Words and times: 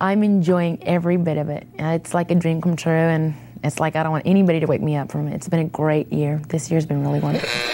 I'm 0.00 0.22
enjoying 0.22 0.82
every 0.82 1.16
bit 1.16 1.38
of 1.38 1.48
it. 1.48 1.66
It's 1.78 2.14
like 2.14 2.30
a 2.30 2.34
dream 2.34 2.60
come 2.60 2.76
true, 2.76 2.92
and 2.92 3.34
it's 3.62 3.80
like 3.80 3.96
I 3.96 4.02
don't 4.02 4.12
want 4.12 4.26
anybody 4.26 4.60
to 4.60 4.66
wake 4.66 4.82
me 4.82 4.96
up 4.96 5.10
from 5.10 5.28
it. 5.28 5.34
It's 5.34 5.48
been 5.48 5.60
a 5.60 5.64
great 5.64 6.12
year. 6.12 6.40
This 6.48 6.70
year's 6.70 6.86
been 6.86 7.02
really 7.02 7.20
wonderful. 7.20 7.73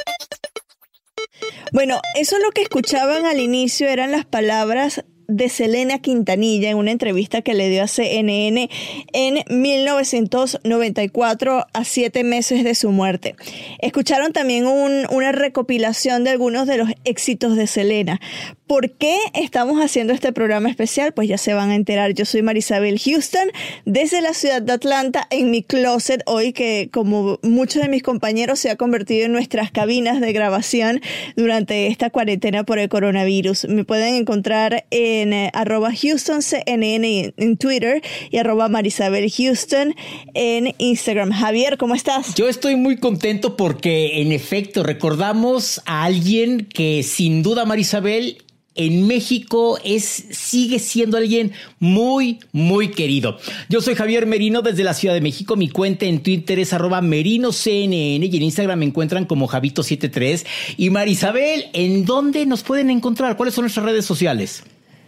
Bueno, 1.71 2.01
eso 2.19 2.35
es 2.35 2.43
lo 2.43 2.51
que 2.51 2.63
escuchaban 2.63 3.25
al 3.25 3.39
inicio 3.39 3.87
eran 3.87 4.11
las 4.11 4.25
palabras 4.25 5.05
de 5.31 5.49
Selena 5.49 5.99
Quintanilla 5.99 6.69
en 6.69 6.77
una 6.77 6.91
entrevista 6.91 7.41
que 7.41 7.53
le 7.53 7.69
dio 7.69 7.83
a 7.83 7.87
CNN 7.87 8.69
en 9.13 9.43
1994 9.49 11.65
a 11.73 11.83
siete 11.83 12.23
meses 12.23 12.63
de 12.63 12.75
su 12.75 12.91
muerte. 12.91 13.35
Escucharon 13.79 14.31
también 14.33 14.67
una 14.67 15.31
recopilación 15.31 16.23
de 16.23 16.31
algunos 16.31 16.67
de 16.67 16.77
los 16.77 16.89
éxitos 17.05 17.55
de 17.55 17.67
Selena. 17.67 18.19
¿Por 18.67 18.91
qué 18.91 19.17
estamos 19.33 19.83
haciendo 19.83 20.13
este 20.13 20.31
programa 20.31 20.69
especial? 20.69 21.11
Pues 21.11 21.27
ya 21.27 21.37
se 21.37 21.53
van 21.53 21.71
a 21.71 21.75
enterar. 21.75 22.13
Yo 22.13 22.23
soy 22.23 22.41
Marisabel 22.41 22.99
Houston 22.99 23.51
desde 23.85 24.21
la 24.21 24.33
ciudad 24.33 24.61
de 24.61 24.71
Atlanta 24.71 25.27
en 25.29 25.51
mi 25.51 25.61
closet 25.61 26.23
hoy 26.25 26.53
que 26.53 26.87
como 26.89 27.37
muchos 27.43 27.81
de 27.81 27.89
mis 27.89 28.01
compañeros 28.01 28.59
se 28.59 28.69
ha 28.69 28.77
convertido 28.77 29.25
en 29.25 29.33
nuestras 29.33 29.71
cabinas 29.71 30.21
de 30.21 30.31
grabación 30.31 31.01
durante 31.35 31.87
esta 31.87 32.11
cuarentena 32.11 32.63
por 32.63 32.79
el 32.79 32.87
coronavirus. 32.87 33.67
Me 33.67 33.83
pueden 33.83 34.15
encontrar 34.15 34.85
en 35.21 35.33
eh, 35.33 35.51
arroba 35.53 35.89
HoustonCNN 35.89 37.33
en 37.37 37.57
Twitter 37.57 38.01
y 38.29 38.37
arroba 38.37 38.67
Marisabel 38.67 39.31
Houston 39.31 39.95
en 40.33 40.73
Instagram. 40.77 41.31
Javier, 41.31 41.77
¿cómo 41.77 41.95
estás? 41.95 42.35
Yo 42.35 42.47
estoy 42.47 42.75
muy 42.75 42.97
contento 42.97 43.55
porque 43.55 44.21
en 44.21 44.31
efecto 44.31 44.83
recordamos 44.83 45.81
a 45.85 46.03
alguien 46.03 46.65
que 46.65 47.03
sin 47.03 47.43
duda 47.43 47.65
Marisabel 47.65 48.37
en 48.75 49.05
México 49.05 49.77
es, 49.83 50.05
sigue 50.31 50.79
siendo 50.79 51.17
alguien 51.17 51.51
muy, 51.79 52.39
muy 52.51 52.91
querido. 52.91 53.37
Yo 53.69 53.81
soy 53.81 53.95
Javier 53.95 54.25
Merino 54.25 54.61
desde 54.61 54.83
la 54.83 54.93
Ciudad 54.93 55.13
de 55.13 55.21
México. 55.21 55.55
Mi 55.55 55.69
cuenta 55.69 56.05
en 56.05 56.23
Twitter 56.23 56.57
es 56.59 56.71
arroba 56.73 57.01
merinoCNN 57.01 58.23
y 58.23 58.37
en 58.37 58.43
Instagram 58.43 58.79
me 58.79 58.85
encuentran 58.85 59.25
como 59.25 59.49
Javito73. 59.49 60.45
Y 60.77 60.89
Marisabel, 60.89 61.65
¿en 61.73 62.05
dónde 62.05 62.45
nos 62.45 62.63
pueden 62.63 62.89
encontrar? 62.89 63.35
¿Cuáles 63.35 63.55
son 63.55 63.63
nuestras 63.63 63.85
redes 63.85 64.05
sociales? 64.05 64.63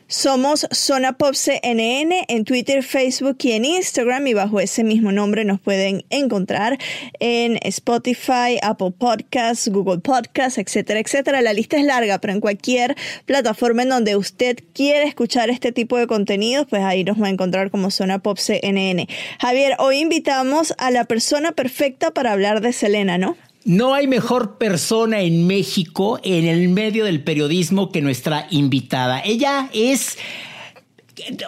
Somos 0.07 0.67
Zona 0.71 1.13
Pop 1.13 1.33
CNN 1.33 2.25
en 2.27 2.43
Twitter, 2.45 2.83
Facebook 2.83 3.37
y 3.41 3.53
en 3.53 3.65
Instagram 3.65 4.27
y 4.27 4.33
bajo 4.33 4.59
ese 4.59 4.83
mismo 4.83 5.11
nombre 5.11 5.45
nos 5.45 5.59
pueden 5.59 6.05
encontrar 6.09 6.77
en 7.19 7.57
Spotify, 7.63 8.59
Apple 8.61 8.91
Podcasts, 8.97 9.69
Google 9.69 9.99
Podcasts, 9.99 10.57
etcétera, 10.57 10.99
etcétera. 10.99 11.41
La 11.41 11.53
lista 11.53 11.77
es 11.77 11.85
larga, 11.85 12.19
pero 12.19 12.33
en 12.33 12.41
cualquier 12.41 12.95
plataforma 13.25 13.83
en 13.83 13.89
donde 13.89 14.15
usted 14.15 14.57
quiere 14.73 15.07
escuchar 15.07 15.49
este 15.49 15.71
tipo 15.71 15.97
de 15.97 16.07
contenidos, 16.07 16.67
pues 16.69 16.83
ahí 16.83 17.03
nos 17.03 17.21
va 17.21 17.27
a 17.27 17.31
encontrar 17.31 17.71
como 17.71 17.89
Zona 17.89 18.19
Pop 18.19 18.37
CNN. 18.37 19.07
Javier, 19.39 19.75
hoy 19.79 19.99
invitamos 19.99 20.73
a 20.77 20.91
la 20.91 21.05
persona 21.05 21.53
perfecta 21.53 22.11
para 22.11 22.33
hablar 22.33 22.61
de 22.61 22.73
Selena, 22.73 23.17
¿no? 23.17 23.37
No 23.65 23.93
hay 23.93 24.07
mejor 24.07 24.57
persona 24.57 25.21
en 25.21 25.47
México 25.47 26.19
en 26.23 26.45
el 26.45 26.69
medio 26.69 27.05
del 27.05 27.23
periodismo 27.23 27.91
que 27.91 28.01
nuestra 28.01 28.47
invitada. 28.49 29.21
Ella 29.23 29.69
es... 29.73 30.17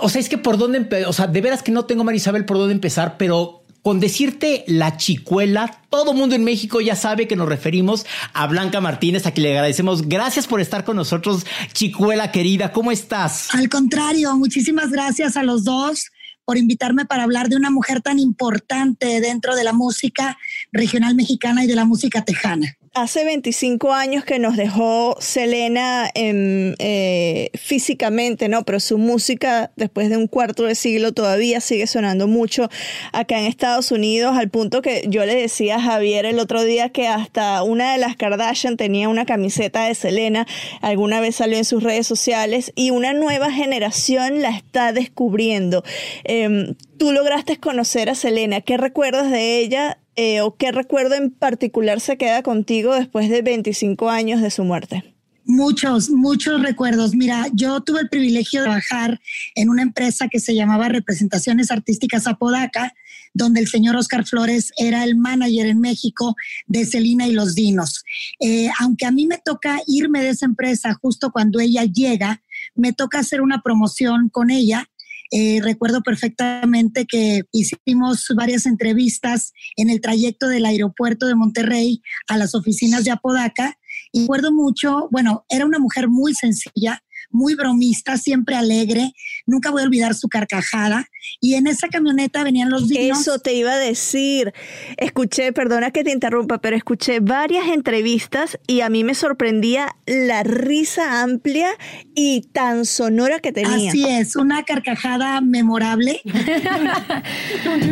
O 0.02 0.10
sea, 0.10 0.22
es 0.22 0.30
que 0.30 0.38
por 0.38 0.58
dónde 0.58 1.06
o 1.06 1.14
sea, 1.14 1.28
de 1.28 1.42
veras 1.42 1.64
que 1.64 1.72
no 1.72 1.86
tengo, 1.86 2.04
Marisabel, 2.04 2.46
por 2.46 2.58
dónde 2.58 2.74
empezar, 2.74 3.18
pero 3.18 3.66
con 3.86 4.00
decirte 4.00 4.64
la 4.68 4.98
chicuela, 4.98 5.82
todo 5.92 6.14
mundo 6.14 6.36
en 6.36 6.44
México 6.44 6.82
ya 6.82 6.96
sabe 6.96 7.28
que 7.28 7.36
nos 7.36 7.48
referimos 7.48 8.06
a 8.34 8.48
Blanca 8.48 8.82
Martínez, 8.82 9.28
a 9.28 9.32
quien 9.32 9.44
le 9.44 9.52
agradecemos. 9.52 10.08
Gracias 10.08 10.48
por 10.48 10.60
estar 10.60 10.84
con 10.84 10.96
nosotros, 10.96 11.46
chicuela 11.72 12.32
querida. 12.32 12.72
¿Cómo 12.72 12.92
estás? 12.92 13.54
Al 13.54 13.70
contrario, 13.70 14.36
muchísimas 14.38 14.90
gracias 14.90 15.38
a 15.38 15.44
los 15.44 15.64
dos 15.64 16.06
por 16.46 16.58
invitarme 16.58 17.06
para 17.06 17.24
hablar 17.24 17.50
de 17.50 17.56
una 17.56 17.72
mujer 17.72 18.02
tan 18.02 18.20
importante 18.20 19.20
dentro 19.20 19.56
de 19.56 19.64
la 19.64 19.74
música 19.74 20.38
regional 20.72 21.16
mexicana 21.16 21.64
y 21.64 21.68
de 21.68 21.76
la 21.76 21.86
música 21.86 22.24
tejana 22.24 22.78
hace 22.96 23.26
25 23.26 23.94
años 23.94 24.24
que 24.24 24.40
nos 24.40 24.56
dejó 24.56 25.18
Selena 25.20 26.10
eh, 26.16 27.50
físicamente, 27.54 28.48
¿no? 28.48 28.64
Pero 28.64 28.80
su 28.80 28.98
música, 28.98 29.72
después 29.76 30.10
de 30.10 30.16
un 30.18 30.28
cuarto 30.28 30.64
de 30.64 30.76
siglo, 30.76 31.12
todavía 31.12 31.60
sigue 31.60 31.88
sonando 31.88 32.28
mucho 32.28 32.70
acá 33.12 33.38
en 33.38 33.46
Estados 33.46 33.92
Unidos, 33.92 34.38
al 34.38 34.50
punto 34.50 34.82
que 34.82 35.04
yo 35.08 35.26
le 35.26 35.36
decía 35.36 35.76
a 35.76 35.82
Javier 35.82 36.26
el 36.26 36.40
otro 36.40 36.64
día 36.64 36.90
que 36.90 37.08
hasta 37.08 37.62
una 37.64 37.92
de 37.92 37.98
las 37.98 38.16
Kardashian 38.16 38.78
tenía 38.78 39.10
una 39.10 39.26
camiseta 39.26 39.86
de 39.86 39.94
Selena, 39.94 40.48
alguna 40.82 41.20
vez 41.20 41.36
salió 41.36 41.58
en 41.58 41.66
sus 41.66 41.84
redes 41.84 42.08
sociales, 42.08 42.72
y 42.76 42.92
una 42.92 43.14
nueva 43.14 43.52
generación 43.52 44.42
la 44.42 44.52
está 44.52 44.94
descubriendo. 44.94 45.84
Em, 46.24 46.76
tú 46.98 47.12
lograste 47.12 47.58
conocer 47.58 48.10
a 48.10 48.16
Selena, 48.16 48.62
¿qué 48.62 48.78
recuerdas 48.78 49.30
de 49.30 49.60
ella 49.60 49.98
eh, 50.16 50.42
o 50.42 50.56
qué 50.56 50.72
recuerdo 50.72 51.16
en 51.16 51.32
particular 51.32 52.00
se 52.00 52.18
queda 52.18 52.44
contigo 52.44 52.94
después 52.94 53.30
de 53.30 53.42
25 53.42 54.10
años 54.10 54.42
de 54.42 54.52
su 54.52 54.64
muerte? 54.64 55.16
Muchos, 55.48 56.10
muchos 56.10 56.62
recuerdos. 56.64 57.14
Mira, 57.14 57.46
yo 57.54 57.82
tuve 57.82 58.02
el 58.02 58.10
privilegio 58.10 58.62
de 58.62 58.66
trabajar 58.66 59.22
en 59.54 59.70
una 59.70 59.84
empresa 59.84 60.28
que 60.28 60.40
se 60.40 60.56
llamaba 60.56 60.90
Representaciones 60.90 61.70
Artísticas 61.70 62.26
Apodaca, 62.26 62.96
donde 63.36 63.60
el 63.60 63.68
señor 63.68 63.96
Oscar 63.96 64.26
Flores 64.26 64.72
era 64.78 65.04
el 65.04 65.16
manager 65.16 65.68
en 65.68 65.82
México 65.82 66.36
de 66.66 66.86
Celina 66.86 67.28
y 67.28 67.34
los 67.34 67.54
Dinos. 67.54 68.04
Eh, 68.40 68.70
aunque 68.80 69.06
a 69.06 69.12
mí 69.12 69.28
me 69.28 69.38
toca 69.38 69.82
irme 69.86 70.24
de 70.24 70.30
esa 70.30 70.48
empresa 70.48 70.96
justo 70.96 71.32
cuando 71.32 71.60
ella 71.60 71.84
llega, 71.84 72.42
me 72.74 72.92
toca 72.92 73.20
hacer 73.20 73.42
una 73.42 73.62
promoción 73.62 74.30
con 74.30 74.50
ella 74.50 74.90
eh, 75.32 75.60
recuerdo 75.62 76.02
perfectamente 76.02 77.06
que 77.06 77.44
hicimos 77.52 78.28
varias 78.36 78.66
entrevistas 78.66 79.54
en 79.76 79.90
el 79.90 80.02
trayecto 80.02 80.48
del 80.48 80.66
aeropuerto 80.66 81.26
de 81.26 81.36
Monterrey 81.36 82.02
a 82.28 82.38
las 82.38 82.56
oficinas 82.56 83.04
de 83.04 83.12
Apodaca. 83.12 83.78
Y 84.12 84.22
recuerdo 84.22 84.54
mucho, 84.54 85.08
bueno, 85.12 85.46
era 85.50 85.66
una 85.66 85.80
mujer 85.80 86.08
muy 86.08 86.34
sencilla, 86.34 87.04
muy 87.30 87.56
bromista, 87.56 88.18
siempre 88.18 88.56
alegre. 88.56 89.14
Nunca 89.46 89.72
voy 89.72 89.82
a 89.82 89.86
olvidar 89.86 90.16
su 90.16 90.28
carcajada. 90.30 91.08
Y 91.42 91.56
en 91.56 91.68
esa 91.68 91.88
camioneta 91.88 92.44
venían 92.44 92.70
los 92.70 92.88
niños. 92.88 93.22
Eso 93.22 93.40
te 93.40 93.54
iba 93.54 93.74
a 93.74 93.78
decir. 93.78 94.54
Escuché, 94.98 95.54
perdona 95.54 95.92
que 95.92 96.04
te 96.04 96.12
interrumpa, 96.12 96.60
pero 96.60 96.76
escuché 96.76 97.20
varias 97.20 97.68
entrevistas 97.68 98.58
y 98.68 98.82
a 98.82 98.90
mí 98.90 99.04
me 99.04 99.16
sorprendía 99.16 99.96
la 100.06 100.44
risa 100.44 101.22
amplia 101.22 101.70
y 102.14 102.42
tan 102.54 102.86
sonora 102.86 103.40
que 103.40 103.52
tenía. 103.52 103.90
Así 103.90 104.06
es, 104.06 104.36
una 104.36 104.64
carcajada 104.64 105.42
memorable. 105.42 106.22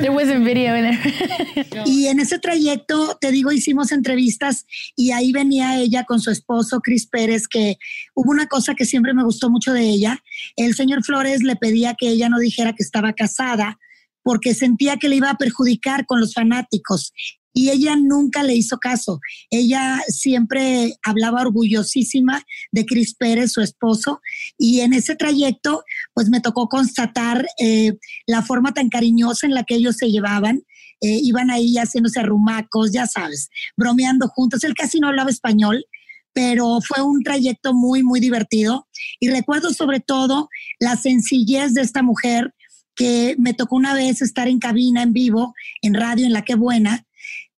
There 0.01 0.09
was 0.09 0.29
a 0.29 0.39
video 0.39 0.75
in 0.75 0.83
there. 0.83 1.83
y 1.85 2.07
en 2.07 2.19
ese 2.19 2.39
trayecto, 2.39 3.17
te 3.19 3.31
digo, 3.31 3.51
hicimos 3.51 3.91
entrevistas 3.91 4.65
y 4.95 5.11
ahí 5.11 5.31
venía 5.31 5.77
ella 5.77 6.03
con 6.03 6.19
su 6.19 6.31
esposo, 6.31 6.79
Chris 6.81 7.07
Pérez, 7.07 7.47
que 7.47 7.77
hubo 8.13 8.31
una 8.31 8.47
cosa 8.47 8.75
que 8.75 8.85
siempre 8.85 9.13
me 9.13 9.23
gustó 9.23 9.49
mucho 9.49 9.73
de 9.73 9.81
ella. 9.81 10.23
El 10.55 10.75
señor 10.75 11.03
Flores 11.03 11.43
le 11.43 11.55
pedía 11.55 11.95
que 11.95 12.09
ella 12.09 12.29
no 12.29 12.39
dijera 12.39 12.73
que 12.73 12.83
estaba 12.83 13.13
casada 13.23 13.77
porque 14.23 14.53
sentía 14.53 14.97
que 14.97 15.09
le 15.09 15.17
iba 15.17 15.29
a 15.29 15.37
perjudicar 15.37 16.05
con 16.05 16.19
los 16.19 16.33
fanáticos 16.33 17.13
y 17.53 17.69
ella 17.69 17.95
nunca 17.95 18.43
le 18.43 18.55
hizo 18.55 18.79
caso. 18.79 19.19
Ella 19.51 20.01
siempre 20.07 20.95
hablaba 21.03 21.41
orgullosísima 21.41 22.43
de 22.71 22.85
Chris 22.85 23.15
Pérez, 23.15 23.51
su 23.51 23.61
esposo, 23.61 24.21
y 24.57 24.79
en 24.79 24.93
ese 24.93 25.15
trayecto, 25.15 25.83
pues 26.13 26.29
me 26.29 26.41
tocó 26.41 26.67
constatar 26.67 27.45
eh, 27.59 27.93
la 28.25 28.41
forma 28.41 28.73
tan 28.73 28.89
cariñosa 28.89 29.45
en 29.45 29.53
la 29.53 29.63
que 29.63 29.75
ellos 29.75 29.97
se 29.97 30.09
llevaban. 30.09 30.63
Eh, 31.01 31.19
iban 31.21 31.51
ahí 31.51 31.75
haciéndose 31.75 32.19
arrumacos, 32.19 32.91
ya 32.91 33.05
sabes, 33.05 33.49
bromeando 33.77 34.27
juntos. 34.29 34.63
Él 34.63 34.73
casi 34.73 34.99
no 34.99 35.09
hablaba 35.09 35.29
español, 35.29 35.85
pero 36.33 36.79
fue 36.81 37.03
un 37.03 37.21
trayecto 37.21 37.73
muy, 37.73 38.03
muy 38.03 38.19
divertido. 38.19 38.87
Y 39.19 39.29
recuerdo 39.29 39.71
sobre 39.73 39.99
todo 39.99 40.49
la 40.79 40.95
sencillez 40.95 41.73
de 41.73 41.81
esta 41.81 42.01
mujer 42.01 42.53
que 42.95 43.35
me 43.37 43.53
tocó 43.53 43.75
una 43.75 43.93
vez 43.93 44.21
estar 44.21 44.47
en 44.47 44.59
cabina 44.59 45.01
en 45.03 45.13
vivo, 45.13 45.53
en 45.81 45.93
radio, 45.93 46.25
en 46.25 46.33
La 46.33 46.43
Que 46.43 46.55
Buena, 46.55 47.05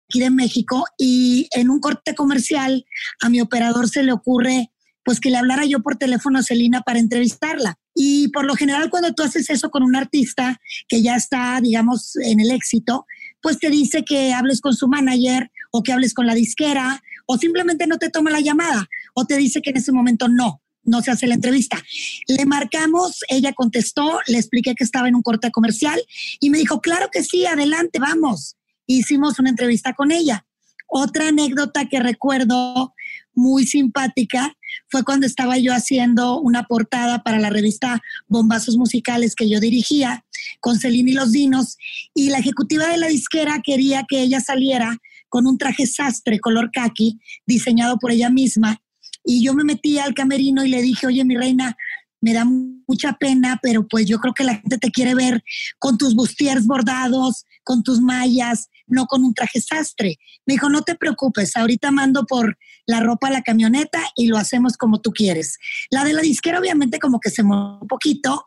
aquí 0.08 0.20
de 0.20 0.30
México, 0.30 0.86
y 0.98 1.48
en 1.56 1.70
un 1.70 1.80
corte 1.80 2.16
comercial 2.16 2.86
a 3.22 3.30
mi 3.30 3.42
operador 3.42 3.90
se 3.90 4.04
le 4.04 4.12
ocurre 4.12 4.72
pues 5.06 5.20
que 5.20 5.30
le 5.30 5.38
hablara 5.38 5.66
yo 5.66 5.82
por 5.82 5.98
teléfono 5.98 6.40
a 6.40 6.44
Celina 6.44 6.82
para 6.82 6.98
entrevistarla. 6.98 7.78
Y 7.94 8.30
por 8.30 8.44
lo 8.44 8.56
general 8.56 8.90
cuando 8.90 9.14
tú 9.14 9.22
haces 9.22 9.50
eso 9.52 9.70
con 9.70 9.84
un 9.84 9.96
artista 9.96 10.60
que 10.88 11.04
ya 11.04 11.16
está, 11.16 11.62
digamos, 11.62 12.16
en 12.18 12.40
el 12.40 12.50
éxito, 12.50 13.06
pues 13.40 13.60
te 13.60 13.70
dice 13.70 14.04
que 14.04 14.34
hables 14.34 14.62
con 14.62 14.74
su 14.74 14.88
manager 14.88 15.52
o 15.72 15.84
que 15.84 15.94
hables 15.94 16.16
con 16.16 16.26
la 16.26 16.34
disquera 16.34 17.04
o 17.28 17.38
simplemente 17.38 17.86
no 17.86 18.00
te 18.00 18.10
toma 18.10 18.32
la 18.32 18.40
llamada 18.40 18.88
o 19.14 19.26
te 19.26 19.38
dice 19.38 19.62
que 19.62 19.70
en 19.70 19.78
ese 19.78 19.92
momento 19.92 20.28
no, 20.28 20.64
no 20.86 21.02
se 21.02 21.12
hace 21.12 21.28
la 21.28 21.36
entrevista. 21.36 21.82
Le 22.28 22.46
marcamos, 22.46 23.20
ella 23.28 23.54
contestó, 23.54 24.20
le 24.28 24.38
expliqué 24.38 24.76
que 24.76 24.84
estaba 24.84 25.08
en 25.08 25.16
un 25.16 25.22
corte 25.22 25.52
comercial 25.52 26.02
y 26.40 26.50
me 26.50 26.58
dijo, 26.58 26.80
claro 26.80 27.10
que 27.12 27.24
sí, 27.24 27.46
adelante, 27.46 28.00
vamos. 28.00 28.56
Hicimos 28.88 29.40
una 29.40 29.50
entrevista 29.50 29.94
con 29.94 30.12
ella. 30.12 30.46
Otra 30.88 31.30
anécdota 31.30 31.90
que 31.90 32.00
recuerdo 32.00 32.94
muy 33.34 33.66
simpática 33.66 34.56
fue 34.88 35.04
cuando 35.04 35.26
estaba 35.26 35.58
yo 35.58 35.74
haciendo 35.74 36.40
una 36.40 36.64
portada 36.64 37.24
para 37.24 37.40
la 37.40 37.50
revista 37.50 38.02
Bombazos 38.28 38.78
Musicales 38.78 39.36
que 39.36 39.50
yo 39.50 39.60
dirigía 39.60 40.24
con 40.60 40.78
Celine 40.80 41.12
y 41.12 41.14
los 41.16 41.32
Dinos 41.32 41.78
y 42.14 42.30
la 42.30 42.38
ejecutiva 42.38 42.88
de 42.88 42.98
la 42.98 43.08
disquera 43.08 43.62
quería 43.64 44.06
que 44.08 44.22
ella 44.22 44.40
saliera 44.40 44.98
con 45.28 45.48
un 45.48 45.58
traje 45.58 45.86
sastre 45.86 46.40
color 46.40 46.70
khaki 46.72 47.20
diseñado 47.46 47.98
por 47.98 48.12
ella 48.12 48.30
misma 48.30 48.82
y 49.25 49.44
yo 49.44 49.54
me 49.54 49.63
metí 49.63 49.98
al 50.00 50.13
camerino 50.13 50.63
y 50.63 50.69
le 50.69 50.81
dije, 50.81 51.07
oye 51.07 51.25
mi 51.25 51.36
reina, 51.36 51.75
me 52.22 52.33
da 52.33 52.45
mucha 52.88 53.13
pena, 53.13 53.60
pero 53.62 53.88
pues 53.88 54.06
yo 54.06 54.19
creo 54.19 54.33
que 54.33 54.44
la 54.44 54.56
gente 54.56 54.77
te 54.77 54.92
quiere 54.92 55.13
ver 55.13 55.44
con 55.77 55.98
tus 55.98 56.16
bustiers 56.16 56.66
bordados, 56.66 57.45
con 57.63 57.83
tus 57.83 58.00
mallas, 58.00 58.69
no 58.88 59.06
con 59.06 59.24
un 59.24 59.33
traje 59.33 59.62
sastre. 59.62 60.18
Me 60.45 60.56
dijo, 60.56 60.69
no 60.69 60.81
te 60.81 60.95
preocupes, 60.95 61.56
ahorita 61.56 61.92
mando 61.92 62.25
por 62.25 62.57
la 62.88 63.00
ropa 63.00 63.27
a 63.27 63.31
la 63.31 63.42
camioneta 63.42 64.00
y 64.16 64.27
lo 64.27 64.38
hacemos 64.38 64.77
como 64.77 65.01
tú 65.01 65.12
quieres. 65.12 65.57
La 65.89 66.04
de 66.04 66.13
la 66.13 66.22
disquera 66.22 66.60
obviamente 66.60 67.00
como 67.00 67.19
que 67.19 67.30
se 67.30 67.44
movió 67.44 67.80
un 67.81 67.88
poquito, 67.88 68.45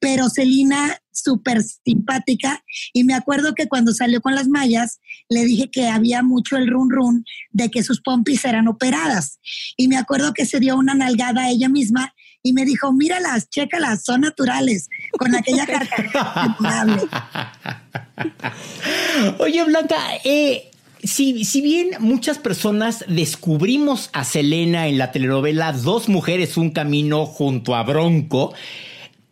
pero 0.00 0.28
Celina 0.28 0.98
súper 1.12 1.62
simpática. 1.62 2.64
Y 2.92 3.04
me 3.04 3.14
acuerdo 3.14 3.54
que 3.54 3.68
cuando 3.68 3.92
salió 3.92 4.20
con 4.20 4.34
las 4.34 4.48
mallas 4.48 5.00
le 5.28 5.44
dije 5.44 5.70
que 5.70 5.88
había 5.88 6.22
mucho 6.22 6.56
el 6.56 6.68
run 6.68 6.90
run 6.90 7.24
de 7.50 7.70
que 7.70 7.82
sus 7.82 8.00
pompis 8.00 8.44
eran 8.44 8.68
operadas. 8.68 9.38
Y 9.76 9.88
me 9.88 9.96
acuerdo 9.96 10.32
que 10.32 10.46
se 10.46 10.60
dio 10.60 10.76
una 10.76 10.94
nalgada 10.94 11.44
a 11.44 11.50
ella 11.50 11.68
misma 11.68 12.14
y 12.42 12.54
me 12.54 12.64
dijo, 12.64 12.92
míralas, 12.92 13.50
chécalas, 13.50 14.02
son 14.02 14.22
naturales, 14.22 14.88
con 15.18 15.34
aquella 15.34 15.66
carcajada 15.90 17.06
Oye, 19.38 19.62
Blanca, 19.64 19.98
eh, 20.24 20.70
si, 21.04 21.44
si, 21.44 21.60
bien 21.60 21.90
muchas 22.00 22.38
personas 22.38 23.04
descubrimos 23.08 24.08
a 24.14 24.24
Selena 24.24 24.88
en 24.88 24.96
la 24.96 25.12
telenovela 25.12 25.72
Dos 25.72 26.08
Mujeres, 26.08 26.56
un 26.56 26.70
Camino 26.70 27.26
junto 27.26 27.74
a 27.74 27.82
Bronco, 27.82 28.54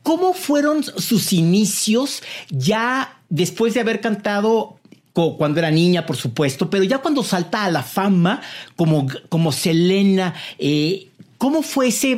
¿cómo 0.09 0.33
fueron 0.33 0.83
sus 0.83 1.35
inicios 1.35 2.23
ya 2.49 3.21
después 3.29 3.75
de 3.75 3.81
haber 3.81 4.01
cantado 4.01 4.79
cuando 5.13 5.59
era 5.59 5.71
niña, 5.71 6.07
por 6.07 6.17
supuesto, 6.17 6.71
pero 6.71 6.83
ya 6.83 6.97
cuando 6.97 7.23
salta 7.23 7.67
a 7.67 7.71
la 7.71 7.83
fama 7.83 8.41
como, 8.75 9.07
como 9.29 9.53
Selena, 9.53 10.33
eh, 10.59 11.09
¿cómo 11.37 11.61
fue 11.61 11.89
ese, 11.89 12.17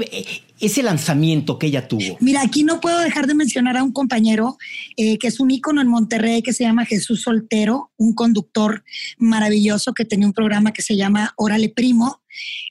ese 0.61 0.85
lanzamiento 0.85 1.59
que 1.59 1.67
ella 1.67 1.89
tuvo? 1.89 2.17
Mira, 2.21 2.43
aquí 2.43 2.63
no 2.63 2.81
puedo 2.81 3.01
dejar 3.01 3.27
de 3.27 3.35
mencionar 3.35 3.77
a 3.77 3.83
un 3.83 3.91
compañero 3.91 4.57
eh, 4.97 5.19
que 5.19 5.27
es 5.27 5.41
un 5.41 5.51
ícono 5.51 5.81
en 5.81 5.89
Monterrey 5.89 6.43
que 6.43 6.53
se 6.53 6.63
llama 6.63 6.85
Jesús 6.85 7.23
Soltero, 7.23 7.91
un 7.97 8.15
conductor 8.15 8.85
maravilloso 9.19 9.95
que 9.95 10.05
tenía 10.05 10.29
un 10.29 10.33
programa 10.33 10.73
que 10.73 10.83
se 10.83 10.95
llama 10.95 11.35
Órale 11.37 11.71
Primo. 11.71 12.21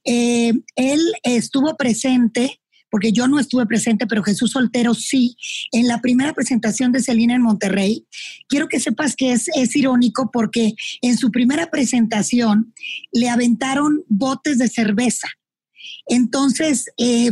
Eh, 0.06 0.54
él 0.77 1.01
estuvo 1.24 1.75
presente 1.75 2.62
porque 2.89 3.12
yo 3.12 3.27
no 3.27 3.39
estuve 3.39 3.65
presente, 3.65 4.07
pero 4.07 4.24
Jesús 4.24 4.51
Soltero 4.51 4.94
sí, 4.94 5.36
en 5.71 5.88
la 5.88 6.01
primera 6.01 6.33
presentación 6.33 6.91
de 6.91 7.01
Celina 7.01 7.36
en 7.36 7.41
Monterrey. 7.41 8.06
Quiero 8.47 8.68
que 8.68 8.80
sepas 8.80 9.15
que 9.15 9.31
es, 9.31 9.50
irónico 9.75 10.30
porque 10.31 10.74
en 11.01 11.18
su 11.18 11.31
primera 11.31 11.69
presentación 11.69 12.74
le 13.12 13.30
aventaron 13.30 14.03
botes 14.07 14.57
de 14.57 14.68
cerveza 14.68 15.27
entonces, 16.06 16.86
eh, 16.97 17.30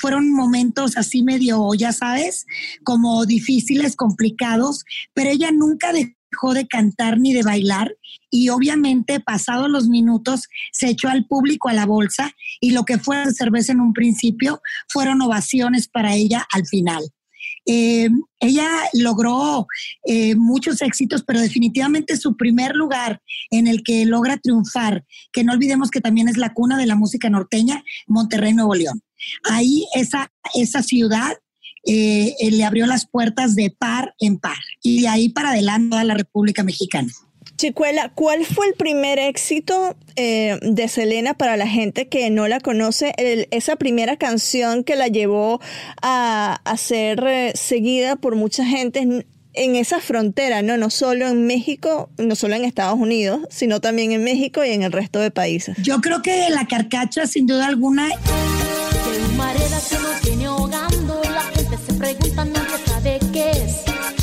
fueron 0.00 0.32
momentos 0.32 0.96
así 0.96 1.22
medio, 1.22 1.74
ya 1.74 1.92
sabes, 1.92 2.46
como 2.84 3.26
difíciles, 3.26 3.96
complicados, 3.96 4.84
pero 5.14 5.30
ella 5.30 5.50
nunca 5.52 5.92
dejó 5.92 6.19
de 6.54 6.66
cantar 6.66 7.18
ni 7.18 7.32
de 7.32 7.42
bailar 7.42 7.94
y 8.30 8.48
obviamente 8.48 9.20
pasados 9.20 9.68
los 9.68 9.88
minutos 9.88 10.48
se 10.72 10.88
echó 10.88 11.08
al 11.08 11.26
público 11.26 11.68
a 11.68 11.72
la 11.72 11.86
bolsa 11.86 12.32
y 12.60 12.70
lo 12.70 12.84
que 12.84 12.98
fue 12.98 13.32
cerveza 13.32 13.72
en 13.72 13.80
un 13.80 13.92
principio 13.92 14.60
fueron 14.88 15.20
ovaciones 15.22 15.88
para 15.88 16.14
ella 16.14 16.46
al 16.52 16.66
final. 16.66 17.02
Eh, 17.66 18.08
ella 18.40 18.68
logró 18.94 19.66
eh, 20.06 20.34
muchos 20.34 20.80
éxitos, 20.82 21.22
pero 21.26 21.40
definitivamente 21.40 22.16
su 22.16 22.36
primer 22.36 22.74
lugar 22.74 23.20
en 23.50 23.66
el 23.66 23.82
que 23.82 24.06
logra 24.06 24.38
triunfar, 24.38 25.04
que 25.32 25.44
no 25.44 25.52
olvidemos 25.52 25.90
que 25.90 26.00
también 26.00 26.28
es 26.28 26.36
la 26.36 26.54
cuna 26.54 26.78
de 26.78 26.86
la 26.86 26.96
música 26.96 27.28
norteña, 27.28 27.84
Monterrey, 28.06 28.54
Nuevo 28.54 28.74
León. 28.74 29.02
Ahí 29.44 29.84
esa, 29.94 30.32
esa 30.54 30.82
ciudad 30.82 31.36
eh, 31.86 32.34
le 32.50 32.64
abrió 32.64 32.86
las 32.86 33.06
puertas 33.06 33.54
de 33.54 33.70
par 33.70 34.14
en 34.20 34.38
par 34.38 34.58
y 34.82 35.02
de 35.02 35.08
ahí 35.08 35.28
para 35.28 35.50
adelante 35.50 35.96
a 35.96 36.04
la 36.04 36.14
República 36.14 36.62
Mexicana. 36.62 37.10
Chicuela, 37.60 38.10
¿cuál 38.14 38.46
fue 38.46 38.68
el 38.68 38.74
primer 38.74 39.18
éxito 39.18 39.94
eh, 40.16 40.58
de 40.62 40.88
Selena 40.88 41.34
para 41.34 41.58
la 41.58 41.66
gente 41.66 42.08
que 42.08 42.30
no 42.30 42.48
la 42.48 42.58
conoce? 42.58 43.12
esa 43.50 43.76
primera 43.76 44.16
canción 44.16 44.82
que 44.82 44.96
la 44.96 45.08
llevó 45.08 45.60
a, 46.00 46.58
ser 46.78 47.22
eh, 47.26 47.52
seguida 47.54 48.16
por 48.16 48.34
mucha 48.34 48.64
gente 48.64 49.00
en, 49.00 49.76
esa 49.76 50.00
frontera, 50.00 50.62
¿no? 50.62 50.78
No 50.78 50.88
solo 50.88 51.28
en 51.28 51.46
México, 51.46 52.08
no 52.16 52.34
solo 52.34 52.54
en 52.54 52.64
Estados 52.64 52.98
Unidos, 52.98 53.40
sino 53.50 53.82
también 53.82 54.12
en 54.12 54.24
México 54.24 54.64
y 54.64 54.70
en 54.70 54.82
el 54.82 54.92
resto 54.92 55.18
de 55.18 55.30
países. 55.30 55.76
Yo 55.82 56.00
creo 56.00 56.22
que 56.22 56.48
la 56.48 56.66
carcacha, 56.66 57.26
sin 57.26 57.46
duda 57.46 57.66
alguna. 57.66 58.08
la 58.08 58.16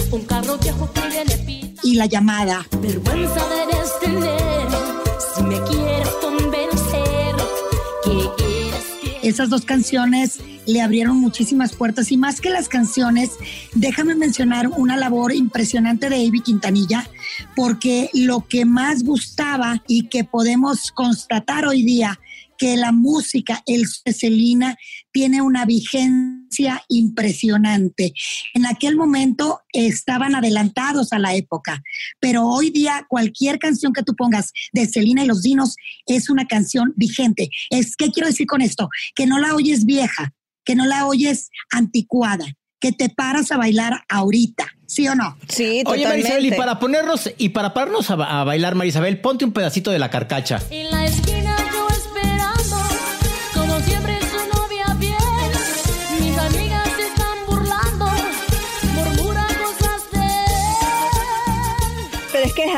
Un 0.10 0.22
carro 0.26 0.58
viejo 0.58 0.90
que 0.94 1.74
y 1.84 1.96
la 1.96 2.06
llamada. 2.06 2.66
Vergüenza 2.82 3.42
debes 3.50 4.00
tener 4.00 4.68
si 5.36 5.44
me 5.44 5.60
quieres 5.64 6.08
convencer 6.22 7.36
que 8.04 9.28
Esas 9.28 9.50
dos 9.50 9.66
canciones 9.66 10.40
le 10.66 10.82
abrieron 10.82 11.18
muchísimas 11.18 11.74
puertas 11.74 12.12
y 12.12 12.18
más 12.18 12.40
que 12.40 12.50
las 12.50 12.70
canciones, 12.70 13.32
déjame 13.74 14.16
mencionar 14.16 14.68
una 14.68 14.98
labor 14.98 15.34
impresionante 15.34 16.10
de 16.10 16.28
Avi 16.28 16.42
Quintanilla, 16.42 17.10
porque 17.56 18.10
lo 18.14 18.48
que 18.48 18.66
más 18.66 19.04
gustaba 19.04 19.84
y 19.88 20.08
que 20.08 20.24
podemos 20.24 20.92
constatar 20.92 21.66
hoy 21.66 21.84
día 21.84 22.20
que 22.58 22.76
la 22.76 22.92
música, 22.92 23.62
el 23.66 23.86
Celina, 23.88 24.78
tiene 25.12 25.42
una 25.42 25.66
vigencia 25.66 26.84
impresionante. 26.90 28.14
En 28.54 28.66
aquel 28.66 28.96
momento 28.96 29.60
estaban 29.72 30.36
adelantados 30.36 31.14
a 31.14 31.20
la 31.20 31.36
época, 31.36 31.82
pero 32.20 32.48
hoy 32.48 32.70
día 32.70 33.06
cualquier 33.08 33.60
canción 33.60 33.94
que 33.94 34.04
tú 34.04 34.16
pongas 34.16 34.52
de 34.74 34.88
Celina 34.88 35.24
y 35.24 35.28
los 35.28 35.44
Dinos 35.44 35.76
es 36.06 36.30
una 36.30 36.46
canción 36.46 36.94
vigente. 36.96 37.50
Es, 37.70 37.96
¿Qué 37.96 38.12
quiero 38.12 38.28
decir 38.28 38.48
con 38.48 38.62
esto? 38.62 38.90
Que 39.16 39.26
no 39.26 39.40
la 39.40 39.56
oyes 39.56 39.86
vieja, 39.86 40.34
que 40.66 40.76
no 40.76 40.86
la 40.86 41.06
oyes 41.06 41.50
anticuada, 41.72 42.46
que 42.80 42.92
te 42.92 43.10
paras 43.10 43.52
a 43.52 43.58
bailar 43.58 44.04
ahorita. 44.10 44.68
¿Sí 44.86 45.06
o 45.10 45.16
no? 45.16 45.38
Sí, 45.50 45.84
totalmente. 45.84 45.92
Oye, 45.92 46.08
Marisabel, 46.08 46.46
y 46.46 46.52
para 46.52 46.80
ponernos, 46.80 47.30
y 47.38 47.50
para 47.50 47.74
pararnos 47.74 48.10
a, 48.10 48.14
a 48.14 48.44
bailar, 48.46 48.76
Marisabel, 48.76 49.20
ponte 49.20 49.44
un 49.44 49.52
pedacito 49.52 49.92
de 49.92 50.00
la 50.00 50.10
carcacha. 50.10 50.62
En 50.70 50.90
la 50.92 51.06
esquina 51.06 51.47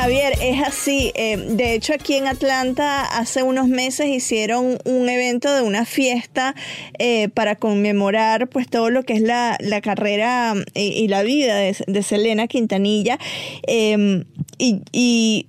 Javier, 0.00 0.32
es 0.40 0.62
así. 0.62 1.12
Eh, 1.14 1.36
de 1.36 1.74
hecho, 1.74 1.92
aquí 1.92 2.14
en 2.14 2.26
Atlanta 2.26 3.02
hace 3.02 3.42
unos 3.42 3.68
meses 3.68 4.06
hicieron 4.06 4.78
un 4.86 5.08
evento 5.10 5.54
de 5.54 5.60
una 5.60 5.84
fiesta 5.84 6.54
eh, 6.98 7.28
para 7.28 7.56
conmemorar 7.56 8.48
pues 8.48 8.66
todo 8.66 8.88
lo 8.88 9.02
que 9.02 9.12
es 9.12 9.20
la, 9.20 9.58
carrera 9.82 10.54
eh, 10.72 10.84
y, 10.84 11.08
la 11.08 11.22
vida 11.22 11.54
de, 11.58 12.02
Selena 12.02 12.46
Quintanilla. 12.46 13.18
Em, 13.66 14.24
y, 14.58 15.48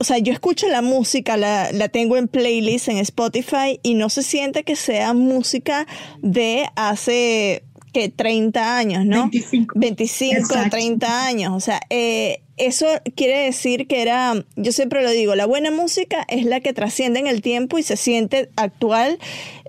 o 0.00 0.04
sea, 0.04 0.16
yo 0.16 0.32
escucho 0.32 0.68
la 0.68 0.80
música, 0.80 1.36
la, 1.36 1.70
la, 1.70 1.90
tengo 1.90 2.16
en 2.16 2.28
playlist 2.28 2.88
en 2.88 2.96
Spotify 2.96 3.78
y 3.82 3.92
no 3.92 4.08
se 4.08 4.22
siente 4.22 4.64
que 4.64 4.74
sea 4.74 5.12
música 5.12 5.86
de 6.22 6.64
hace 6.76 7.62
que 7.92 8.08
30 8.08 8.76
años, 8.76 9.04
¿no? 9.04 9.28
25. 9.30 9.78
25, 9.78 10.54
30 10.70 11.26
años. 11.26 11.52
O 11.52 11.60
sea, 11.60 11.80
eh, 11.90 12.42
eso 12.56 12.86
quiere 13.16 13.44
decir 13.44 13.86
que 13.86 14.02
era, 14.02 14.34
yo 14.56 14.72
siempre 14.72 15.02
lo 15.02 15.10
digo, 15.10 15.34
la 15.34 15.46
buena 15.46 15.70
música 15.70 16.24
es 16.28 16.44
la 16.44 16.60
que 16.60 16.72
trasciende 16.72 17.20
en 17.20 17.26
el 17.26 17.42
tiempo 17.42 17.78
y 17.78 17.82
se 17.82 17.96
siente 17.96 18.50
actual, 18.56 19.18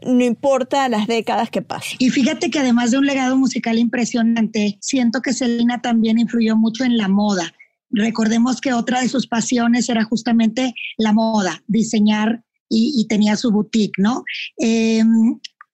no 0.05 0.23
importa 0.23 0.87
las 0.89 1.07
décadas 1.07 1.49
que 1.49 1.61
pasen. 1.61 1.97
Y 1.99 2.09
fíjate 2.09 2.49
que 2.49 2.59
además 2.59 2.91
de 2.91 2.97
un 2.97 3.05
legado 3.05 3.37
musical 3.37 3.79
impresionante, 3.79 4.77
siento 4.81 5.21
que 5.21 5.33
Selena 5.33 5.81
también 5.81 6.19
influyó 6.19 6.55
mucho 6.55 6.83
en 6.83 6.97
la 6.97 7.07
moda. 7.07 7.53
Recordemos 7.89 8.59
que 8.59 8.73
otra 8.73 9.01
de 9.01 9.09
sus 9.09 9.27
pasiones 9.27 9.87
era 9.87 10.03
justamente 10.03 10.73
la 10.97 11.13
moda, 11.13 11.63
diseñar 11.67 12.43
y, 12.69 13.05
tenía 13.07 13.35
su 13.35 13.51
boutique, 13.51 14.01
¿no? 14.01 14.23
Eh, 14.57 15.03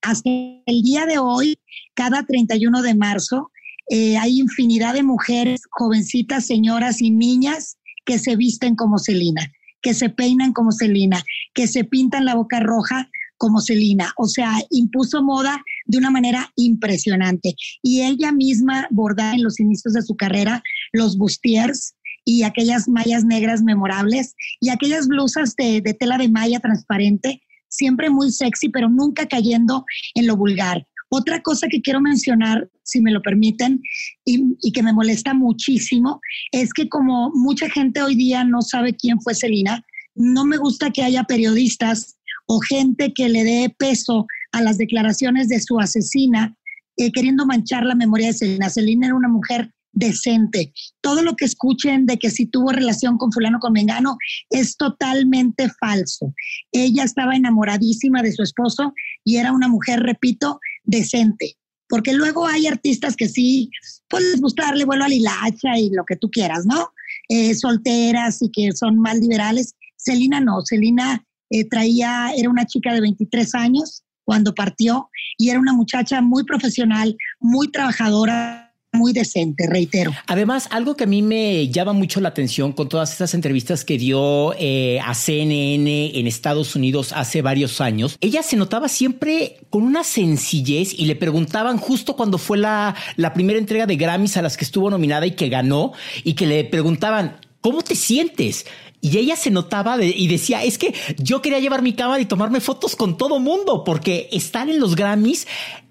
hasta 0.01 0.29
el 0.29 0.81
día 0.81 1.05
de 1.05 1.17
hoy, 1.17 1.59
cada 1.93 2.23
31 2.23 2.81
de 2.81 2.95
marzo, 2.95 3.51
eh, 3.89 4.17
hay 4.17 4.39
infinidad 4.39 4.93
de 4.93 5.03
mujeres, 5.03 5.61
jovencitas, 5.71 6.45
señoras 6.45 7.01
y 7.01 7.09
niñas 7.11 7.77
que 8.05 8.19
se 8.19 8.35
visten 8.35 8.75
como 8.75 8.99
Celina, 8.99 9.51
que 9.81 9.93
se 9.93 10.09
peinan 10.09 10.53
como 10.53 10.71
Celina, 10.71 11.23
que 11.53 11.67
se 11.67 11.83
pintan 11.83 12.25
la 12.25 12.35
boca 12.35 12.59
roja 12.59 13.09
como 13.37 13.61
Celina. 13.61 14.13
O 14.17 14.27
sea, 14.27 14.53
impuso 14.69 15.23
moda 15.23 15.63
de 15.85 15.97
una 15.97 16.11
manera 16.11 16.51
impresionante. 16.55 17.55
Y 17.81 18.01
ella 18.01 18.31
misma 18.31 18.87
bordaba 18.91 19.33
en 19.33 19.43
los 19.43 19.59
inicios 19.59 19.93
de 19.93 20.03
su 20.03 20.15
carrera 20.15 20.61
los 20.91 21.17
bustiers 21.17 21.95
y 22.25 22.43
aquellas 22.43 22.87
mallas 22.87 23.25
negras 23.25 23.63
memorables 23.63 24.35
y 24.59 24.69
aquellas 24.69 25.07
blusas 25.07 25.55
de, 25.55 25.81
de 25.81 25.93
tela 25.95 26.17
de 26.17 26.29
malla 26.29 26.59
transparente 26.59 27.41
siempre 27.69 28.09
muy 28.09 28.31
sexy, 28.31 28.69
pero 28.69 28.89
nunca 28.89 29.27
cayendo 29.27 29.85
en 30.15 30.27
lo 30.27 30.35
vulgar. 30.35 30.85
Otra 31.09 31.41
cosa 31.41 31.67
que 31.67 31.81
quiero 31.81 32.01
mencionar, 32.01 32.69
si 32.83 33.01
me 33.01 33.11
lo 33.11 33.21
permiten, 33.21 33.81
y, 34.25 34.71
que 34.71 34.83
me 34.83 34.93
molesta 34.93 35.33
muchísimo, 35.33 36.21
es 36.51 36.71
que 36.71 36.87
como 36.87 37.31
mucha 37.33 37.69
gente 37.69 38.01
hoy 38.03 38.15
día 38.15 38.43
no 38.43 38.61
sabe 38.61 38.95
quién 38.95 39.19
fue 39.19 39.33
Celina, 39.33 39.83
no 40.13 40.45
me 40.45 40.57
gusta 40.57 40.91
que 40.91 41.03
haya 41.03 41.23
periodistas 41.23 42.17
o 42.45 42.59
gente 42.59 43.13
que 43.13 43.29
le 43.29 43.43
dé 43.43 43.75
peso 43.77 44.27
a 44.51 44.61
las 44.61 44.77
declaraciones 44.77 45.49
de 45.49 45.59
su 45.59 45.79
asesina, 45.79 46.55
eh, 46.97 47.11
queriendo 47.11 47.45
manchar 47.45 47.85
la 47.85 47.95
memoria 47.95 48.27
de 48.27 48.33
Celina. 48.33 48.69
Celina 48.69 49.07
era 49.07 49.15
una 49.15 49.29
mujer 49.29 49.71
decente. 49.91 50.73
Todo 51.01 51.21
lo 51.21 51.35
que 51.35 51.45
escuchen 51.45 52.05
de 52.05 52.17
que 52.17 52.29
si 52.29 52.45
tuvo 52.45 52.71
relación 52.71 53.17
con 53.17 53.31
fulano 53.31 53.59
con 53.59 53.73
mengano 53.73 54.17
es 54.49 54.77
totalmente 54.77 55.69
falso. 55.79 56.33
Ella 56.71 57.03
estaba 57.03 57.35
enamoradísima 57.35 58.21
de 58.21 58.31
su 58.31 58.43
esposo 58.43 58.93
y 59.23 59.37
era 59.37 59.51
una 59.51 59.67
mujer, 59.67 60.01
repito, 60.01 60.59
decente. 60.83 61.57
Porque 61.87 62.13
luego 62.13 62.45
hay 62.45 62.67
artistas 62.67 63.15
que 63.15 63.27
sí, 63.27 63.71
puedes 64.07 64.39
gustarle 64.39 64.85
vuelo 64.85 65.05
a 65.05 65.09
Lilacha 65.09 65.77
y 65.77 65.89
lo 65.89 66.05
que 66.05 66.15
tú 66.15 66.29
quieras, 66.29 66.65
¿no? 66.65 66.91
Eh, 67.29 67.55
solteras 67.55 68.41
y 68.41 68.51
que 68.51 68.71
son 68.73 68.99
más 68.99 69.17
liberales. 69.17 69.73
Celina 69.97 70.39
no, 70.39 70.61
Celina 70.63 71.25
eh, 71.49 71.67
traía, 71.67 72.31
era 72.37 72.49
una 72.49 72.65
chica 72.65 72.93
de 72.93 73.01
23 73.01 73.55
años 73.55 74.03
cuando 74.23 74.53
partió 74.53 75.09
y 75.39 75.49
era 75.49 75.59
una 75.59 75.73
muchacha 75.73 76.21
muy 76.21 76.43
profesional, 76.43 77.17
muy 77.39 77.71
trabajadora, 77.71 78.68
muy 78.91 79.13
decente, 79.13 79.67
reitero. 79.67 80.11
Además, 80.27 80.67
algo 80.71 80.95
que 80.95 81.03
a 81.03 81.07
mí 81.07 81.21
me 81.21 81.69
llama 81.69 81.93
mucho 81.93 82.21
la 82.21 82.29
atención 82.29 82.73
con 82.73 82.89
todas 82.89 83.11
estas 83.11 83.33
entrevistas 83.33 83.85
que 83.85 83.97
dio 83.97 84.53
eh, 84.57 84.99
a 85.05 85.13
CNN 85.13 86.19
en 86.19 86.27
Estados 86.27 86.75
Unidos 86.75 87.13
hace 87.13 87.41
varios 87.41 87.81
años, 87.81 88.17
ella 88.19 88.41
se 88.41 88.55
notaba 88.55 88.89
siempre 88.89 89.57
con 89.69 89.83
una 89.83 90.03
sencillez 90.03 90.97
y 90.97 91.05
le 91.05 91.15
preguntaban 91.15 91.77
justo 91.77 92.15
cuando 92.15 92.37
fue 92.37 92.57
la, 92.57 92.95
la 93.15 93.33
primera 93.33 93.59
entrega 93.59 93.85
de 93.85 93.95
Grammys 93.95 94.37
a 94.37 94.41
las 94.41 94.57
que 94.57 94.65
estuvo 94.65 94.89
nominada 94.89 95.25
y 95.25 95.31
que 95.31 95.49
ganó, 95.49 95.93
y 96.23 96.33
que 96.33 96.47
le 96.47 96.63
preguntaban, 96.63 97.39
¿cómo 97.61 97.81
te 97.81 97.95
sientes? 97.95 98.65
Y 99.01 99.17
ella 99.17 99.35
se 99.37 99.49
notaba 99.49 99.97
y 100.03 100.27
decía, 100.27 100.63
es 100.63 100.77
que 100.77 100.93
yo 101.17 101.41
quería 101.41 101.59
llevar 101.59 101.81
mi 101.81 101.93
cámara 101.93 102.21
y 102.21 102.25
tomarme 102.25 102.59
fotos 102.59 102.97
con 102.97 103.17
todo 103.17 103.39
mundo, 103.39 103.83
porque 103.85 104.27
estar 104.31 104.69
en 104.69 104.79
los 104.79 104.95
Grammys 104.95 105.47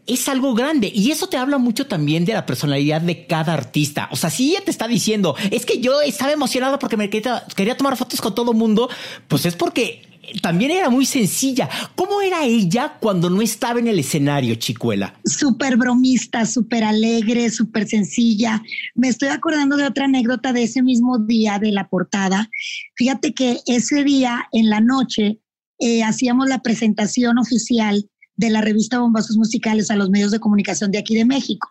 es 0.09 0.29
algo 0.29 0.55
grande 0.55 0.91
y 0.93 1.11
eso 1.11 1.29
te 1.29 1.37
habla 1.37 1.59
mucho 1.59 1.87
también 1.87 2.25
de 2.25 2.33
la 2.33 2.47
personalidad 2.47 3.03
de 3.03 3.27
cada 3.27 3.53
artista. 3.53 4.09
O 4.11 4.17
sea, 4.17 4.31
si 4.31 4.51
ella 4.51 4.65
te 4.65 4.71
está 4.71 4.89
diciendo, 4.89 5.37
es 5.51 5.67
que 5.67 5.81
yo 5.81 6.01
estaba 6.01 6.33
emocionada 6.33 6.79
porque 6.79 6.97
me 6.97 7.11
quería, 7.11 7.45
quería 7.55 7.77
tomar 7.77 7.97
fotos 7.97 8.21
con 8.21 8.35
todo 8.35 8.55
mundo, 8.55 8.89
pues 9.29 9.45
es 9.47 9.55
porque 9.55 10.09
también 10.43 10.71
era 10.71 10.91
muy 10.91 11.07
sencilla. 11.07 11.69
¿Cómo 11.95 12.21
era 12.21 12.45
ella 12.45 12.97
cuando 13.01 13.31
no 13.31 13.43
estaba 13.43 13.79
en 13.79 13.89
el 13.89 13.99
escenario, 13.99 14.55
Chicuela? 14.55 15.15
Súper 15.25 15.77
bromista, 15.77 16.47
súper 16.47 16.85
alegre, 16.85 17.51
súper 17.51 17.87
sencilla. 17.87 18.63
Me 18.95 19.09
estoy 19.09 19.29
acordando 19.29 19.77
de 19.77 19.85
otra 19.85 20.07
anécdota 20.07 20.53
de 20.53 20.65
ese 20.65 20.83
mismo 20.83 21.19
día 21.19 21.59
de 21.59 21.73
la 21.73 21.89
portada. 21.89 22.49
Fíjate 22.97 23.35
que 23.35 23.61
ese 23.67 24.05
día 24.05 24.49
en 24.53 24.71
la 24.71 24.81
noche 24.81 25.39
eh, 25.79 26.03
hacíamos 26.03 26.49
la 26.49 26.63
presentación 26.63 27.39
oficial 27.39 28.09
de 28.39 28.51
la 28.51 28.61
revista 28.63 29.01
Bombazos 29.01 29.37
Musicales 29.37 29.91
a 29.91 29.97
los 29.97 30.11
medios 30.11 30.31
de 30.31 30.39
comunicación 30.39 30.91
de 30.91 30.99
aquí 30.99 31.15
de 31.15 31.25
México. 31.25 31.69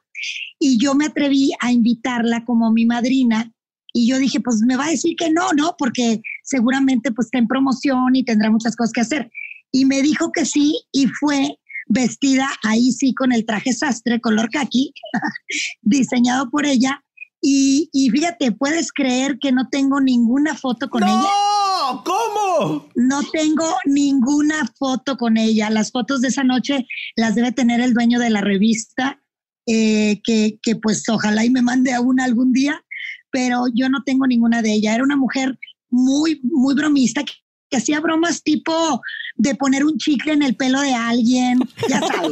Y 0.60 0.78
yo 0.78 0.94
me 0.94 1.06
atreví 1.06 1.52
a 1.62 1.72
invitarla 1.72 2.44
como 2.46 2.72
mi 2.72 2.86
madrina 2.86 3.52
y 3.94 4.08
yo 4.08 4.20
dije, 4.20 4.42
pues 4.42 4.58
me 4.68 4.76
va 4.76 4.86
a 4.86 4.92
decir 4.92 5.16
que 5.18 5.32
no, 5.32 5.54
¿no? 5.54 5.76
Porque 5.78 6.22
seguramente 6.44 7.12
pues 7.12 7.28
está 7.28 7.38
en 7.38 7.48
promoción 7.48 8.16
y 8.16 8.24
tendrá 8.24 8.52
muchas 8.52 8.76
cosas 8.76 8.92
que 8.92 9.02
hacer. 9.02 9.32
Y 9.72 9.86
me 9.86 10.02
dijo 10.02 10.32
que 10.32 10.46
sí 10.46 10.78
y 10.92 11.08
fue 11.08 11.58
vestida 11.88 12.50
ahí 12.64 12.92
sí 12.92 13.14
con 13.14 13.32
el 13.32 13.46
traje 13.46 13.72
sastre 13.72 14.20
color 14.20 14.50
kaki, 14.50 14.94
diseñado 15.82 16.50
por 16.50 16.66
ella. 16.66 17.02
Y, 17.42 17.90
y, 17.94 18.10
fíjate, 18.10 18.52
puedes 18.52 18.92
creer 18.92 19.38
que 19.40 19.54
no 19.54 19.70
tengo 19.70 20.02
ninguna 20.02 20.56
foto 20.56 20.90
con 20.90 21.04
ella. 21.04 21.30
¿Cómo? 22.04 22.90
No 22.96 23.22
tengo 23.32 23.66
ninguna 23.86 24.68
foto 24.78 25.18
con 25.18 25.38
ella. 25.38 25.70
Las 25.70 25.92
fotos 25.92 26.22
de 26.22 26.30
esa 26.30 26.44
noche 26.44 26.86
las 27.16 27.36
debe 27.36 27.52
tener 27.52 27.80
el 27.82 27.94
dueño 27.94 28.20
de 28.20 28.30
la 28.30 28.42
revista, 28.42 29.22
eh, 29.66 30.22
que, 30.24 30.60
que, 30.62 30.76
pues 30.76 31.08
ojalá 31.10 31.46
y 31.46 31.50
me 31.50 31.62
mande 31.62 31.94
a 31.94 32.02
una 32.02 32.26
algún 32.26 32.54
día, 32.54 32.84
pero 33.32 33.66
yo 33.74 33.90
no 33.90 34.04
tengo 34.04 34.28
ninguna 34.28 34.62
de 34.62 34.74
ella. 34.74 34.96
Era 34.96 35.04
una 35.04 35.16
mujer 35.16 35.58
muy, 35.90 36.42
muy 36.44 36.76
bromista 36.76 37.24
que, 37.24 37.34
que 37.70 37.78
hacía 37.78 38.00
bromas 38.00 38.44
tipo 38.44 39.02
de 39.36 39.56
poner 39.56 39.86
un 39.86 39.98
chicle 39.98 40.34
en 40.34 40.44
el 40.44 40.56
pelo 40.56 40.82
de 40.82 40.94
alguien, 40.94 41.60
ya 41.90 42.00
sabes, 42.00 42.32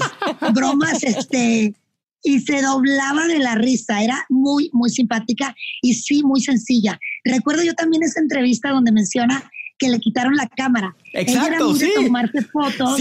bromas 0.54 1.04
este 1.04 1.76
y 2.26 2.40
se 2.40 2.62
doblaba 2.62 3.28
de 3.28 3.40
la 3.40 3.56
risa. 3.56 4.04
Era 4.04 4.26
muy, 4.30 4.70
muy 4.74 4.90
simpática 4.90 5.56
y 5.82 5.94
sí, 5.94 6.24
muy 6.24 6.42
sencilla. 6.42 7.00
Recuerdo 7.24 7.64
yo 7.64 7.74
también 7.76 8.04
esa 8.04 8.20
entrevista 8.20 8.72
donde 8.72 8.92
menciona 8.92 9.50
que 9.78 9.90
le 9.90 10.00
quitaron 10.00 10.36
la 10.36 10.48
cámara. 10.48 10.96
Exacto, 11.14 11.76
sí. 11.76 11.92
tomarse 11.96 12.42
fotos 12.42 13.00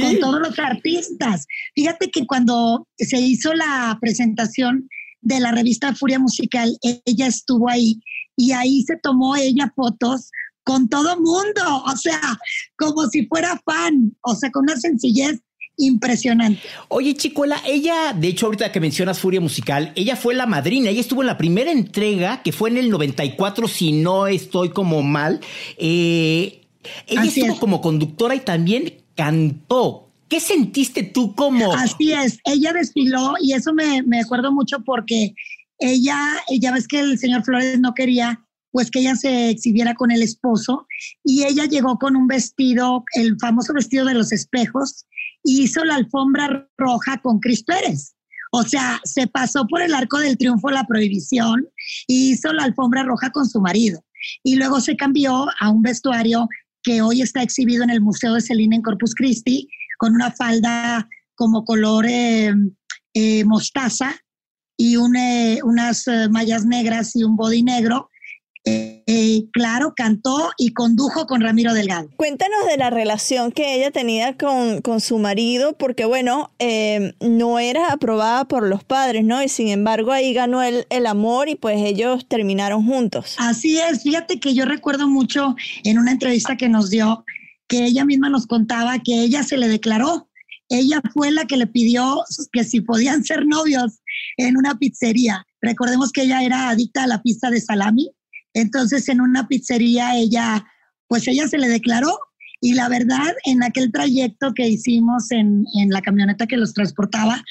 con 0.00 0.18
todos 0.20 0.40
los 0.40 0.58
artistas. 0.58 1.46
Fíjate 1.74 2.10
que 2.10 2.26
cuando 2.26 2.88
se 2.96 3.20
hizo 3.20 3.52
la 3.52 3.98
presentación 4.00 4.88
de 5.20 5.40
la 5.40 5.52
revista 5.52 5.94
Furia 5.94 6.18
Musical, 6.18 6.76
ella 7.04 7.26
estuvo 7.26 7.68
ahí 7.68 8.00
y 8.36 8.52
ahí 8.52 8.82
se 8.84 8.96
tomó 8.96 9.36
ella 9.36 9.70
fotos 9.76 10.30
con 10.64 10.88
todo 10.88 11.16
mundo, 11.16 11.84
o 11.86 11.96
sea, 11.96 12.20
como 12.78 13.06
si 13.08 13.26
fuera 13.26 13.60
fan, 13.64 14.16
o 14.22 14.34
sea, 14.34 14.50
con 14.50 14.62
una 14.62 14.76
sencillez 14.76 15.40
impresionante. 15.76 16.60
Oye, 16.88 17.14
Chicuela, 17.14 17.60
ella, 17.66 18.12
de 18.12 18.28
hecho, 18.28 18.46
ahorita 18.46 18.72
que 18.72 18.80
mencionas 18.80 19.18
Furia 19.18 19.40
Musical, 19.40 19.92
ella 19.94 20.16
fue 20.16 20.34
la 20.34 20.46
madrina, 20.46 20.90
ella 20.90 21.00
estuvo 21.00 21.22
en 21.22 21.26
la 21.28 21.38
primera 21.38 21.70
entrega, 21.70 22.42
que 22.42 22.52
fue 22.52 22.70
en 22.70 22.78
el 22.78 22.90
94, 22.90 23.68
si 23.68 23.92
no 23.92 24.26
estoy 24.26 24.70
como 24.70 25.02
mal. 25.02 25.40
Eh, 25.76 26.62
ella 27.06 27.24
estuvo 27.24 27.58
como 27.58 27.80
conductora 27.80 28.34
y 28.34 28.40
también 28.40 28.94
cantó. 29.14 30.08
¿Qué 30.28 30.40
sentiste 30.40 31.02
tú 31.02 31.34
como? 31.34 31.74
Así 31.74 32.12
es, 32.12 32.38
ella 32.44 32.72
desfiló 32.72 33.34
y 33.40 33.52
eso 33.52 33.74
me, 33.74 34.02
me 34.02 34.20
acuerdo 34.20 34.50
mucho 34.50 34.78
porque 34.84 35.34
ella, 35.78 36.16
ya 36.48 36.72
ves 36.72 36.88
que 36.88 37.00
el 37.00 37.18
señor 37.18 37.44
Flores 37.44 37.78
no 37.80 37.92
quería 37.92 38.40
pues 38.72 38.90
que 38.90 39.00
ella 39.00 39.14
se 39.14 39.50
exhibiera 39.50 39.94
con 39.94 40.10
el 40.10 40.22
esposo 40.22 40.86
y 41.22 41.44
ella 41.44 41.66
llegó 41.66 41.98
con 41.98 42.16
un 42.16 42.26
vestido, 42.26 43.04
el 43.14 43.36
famoso 43.38 43.74
vestido 43.74 44.06
de 44.06 44.14
los 44.14 44.32
espejos, 44.32 45.04
hizo 45.44 45.84
la 45.84 45.96
alfombra 45.96 46.68
roja 46.76 47.20
con 47.22 47.40
Cris 47.40 47.64
Pérez. 47.64 48.14
O 48.52 48.62
sea, 48.64 49.00
se 49.04 49.26
pasó 49.26 49.66
por 49.66 49.80
el 49.80 49.94
arco 49.94 50.18
del 50.18 50.36
triunfo 50.36 50.70
la 50.70 50.84
prohibición 50.84 51.66
y 52.06 52.32
hizo 52.32 52.52
la 52.52 52.64
alfombra 52.64 53.02
roja 53.02 53.30
con 53.30 53.48
su 53.48 53.60
marido. 53.60 54.04
y 54.44 54.54
luego 54.54 54.80
se 54.80 54.94
cambió 54.94 55.46
a 55.58 55.68
un 55.68 55.82
vestuario 55.82 56.48
que 56.84 57.02
hoy 57.02 57.22
está 57.22 57.42
exhibido 57.42 57.82
en 57.82 57.90
el 57.90 58.00
Museo 58.00 58.34
de 58.34 58.40
Celina 58.40 58.76
en 58.76 58.82
Corpus 58.82 59.14
Christi, 59.16 59.68
con 59.98 60.14
una 60.14 60.30
falda 60.30 61.08
como 61.34 61.64
color 61.64 62.06
eh, 62.08 62.54
eh, 63.14 63.44
mostaza 63.44 64.14
y 64.76 64.96
unas 64.96 66.06
mallas 66.30 66.64
negras 66.64 67.16
y 67.16 67.24
un 67.24 67.36
body 67.36 67.62
negro 67.64 68.10
eh, 68.64 69.44
claro, 69.52 69.94
cantó 69.96 70.50
y 70.56 70.72
condujo 70.72 71.26
con 71.26 71.40
Ramiro 71.40 71.74
Delgado. 71.74 72.08
Cuéntanos 72.16 72.66
de 72.66 72.76
la 72.76 72.90
relación 72.90 73.52
que 73.52 73.74
ella 73.74 73.90
tenía 73.90 74.36
con, 74.36 74.80
con 74.82 75.00
su 75.00 75.18
marido, 75.18 75.76
porque 75.76 76.04
bueno, 76.04 76.50
eh, 76.58 77.14
no 77.20 77.58
era 77.58 77.92
aprobada 77.92 78.44
por 78.44 78.66
los 78.66 78.84
padres, 78.84 79.24
¿no? 79.24 79.42
Y 79.42 79.48
sin 79.48 79.68
embargo 79.68 80.12
ahí 80.12 80.32
ganó 80.32 80.62
el, 80.62 80.86
el 80.90 81.06
amor 81.06 81.48
y 81.48 81.56
pues 81.56 81.78
ellos 81.80 82.26
terminaron 82.28 82.86
juntos. 82.86 83.36
Así 83.38 83.78
es, 83.78 84.02
fíjate 84.02 84.38
que 84.38 84.54
yo 84.54 84.64
recuerdo 84.64 85.08
mucho 85.08 85.56
en 85.84 85.98
una 85.98 86.12
entrevista 86.12 86.56
que 86.56 86.68
nos 86.68 86.90
dio 86.90 87.24
que 87.66 87.84
ella 87.86 88.04
misma 88.04 88.28
nos 88.28 88.46
contaba 88.46 88.98
que 88.98 89.22
ella 89.22 89.42
se 89.42 89.56
le 89.56 89.68
declaró 89.68 90.28
ella 90.72 91.02
fue 91.12 91.30
la 91.30 91.44
que 91.44 91.58
le 91.58 91.66
pidió 91.66 92.24
que 92.50 92.64
si 92.64 92.80
podían 92.80 93.24
ser 93.24 93.44
novios 93.44 94.00
en 94.38 94.56
una 94.56 94.78
pizzería. 94.78 95.44
Recordemos 95.60 96.12
que 96.12 96.22
ella 96.22 96.42
era 96.42 96.70
adicta 96.70 97.04
a 97.04 97.06
la 97.06 97.22
pista 97.22 97.50
de 97.50 97.60
salami 97.60 98.10
entonces 98.54 99.08
en 99.08 99.20
una 99.20 99.48
pizzería 99.48 100.16
ella, 100.16 100.64
pues 101.08 101.26
ella 101.28 101.48
se 101.48 101.58
le 101.58 101.68
declaró 101.68 102.18
y 102.60 102.74
la 102.74 102.88
verdad 102.88 103.34
en 103.44 103.62
aquel 103.62 103.90
trayecto 103.90 104.52
que 104.54 104.68
hicimos 104.68 105.30
en, 105.32 105.64
en 105.74 105.90
la 105.90 106.00
camioneta 106.00 106.46
que 106.46 106.56
los 106.56 106.74
transportaba, 106.74 107.42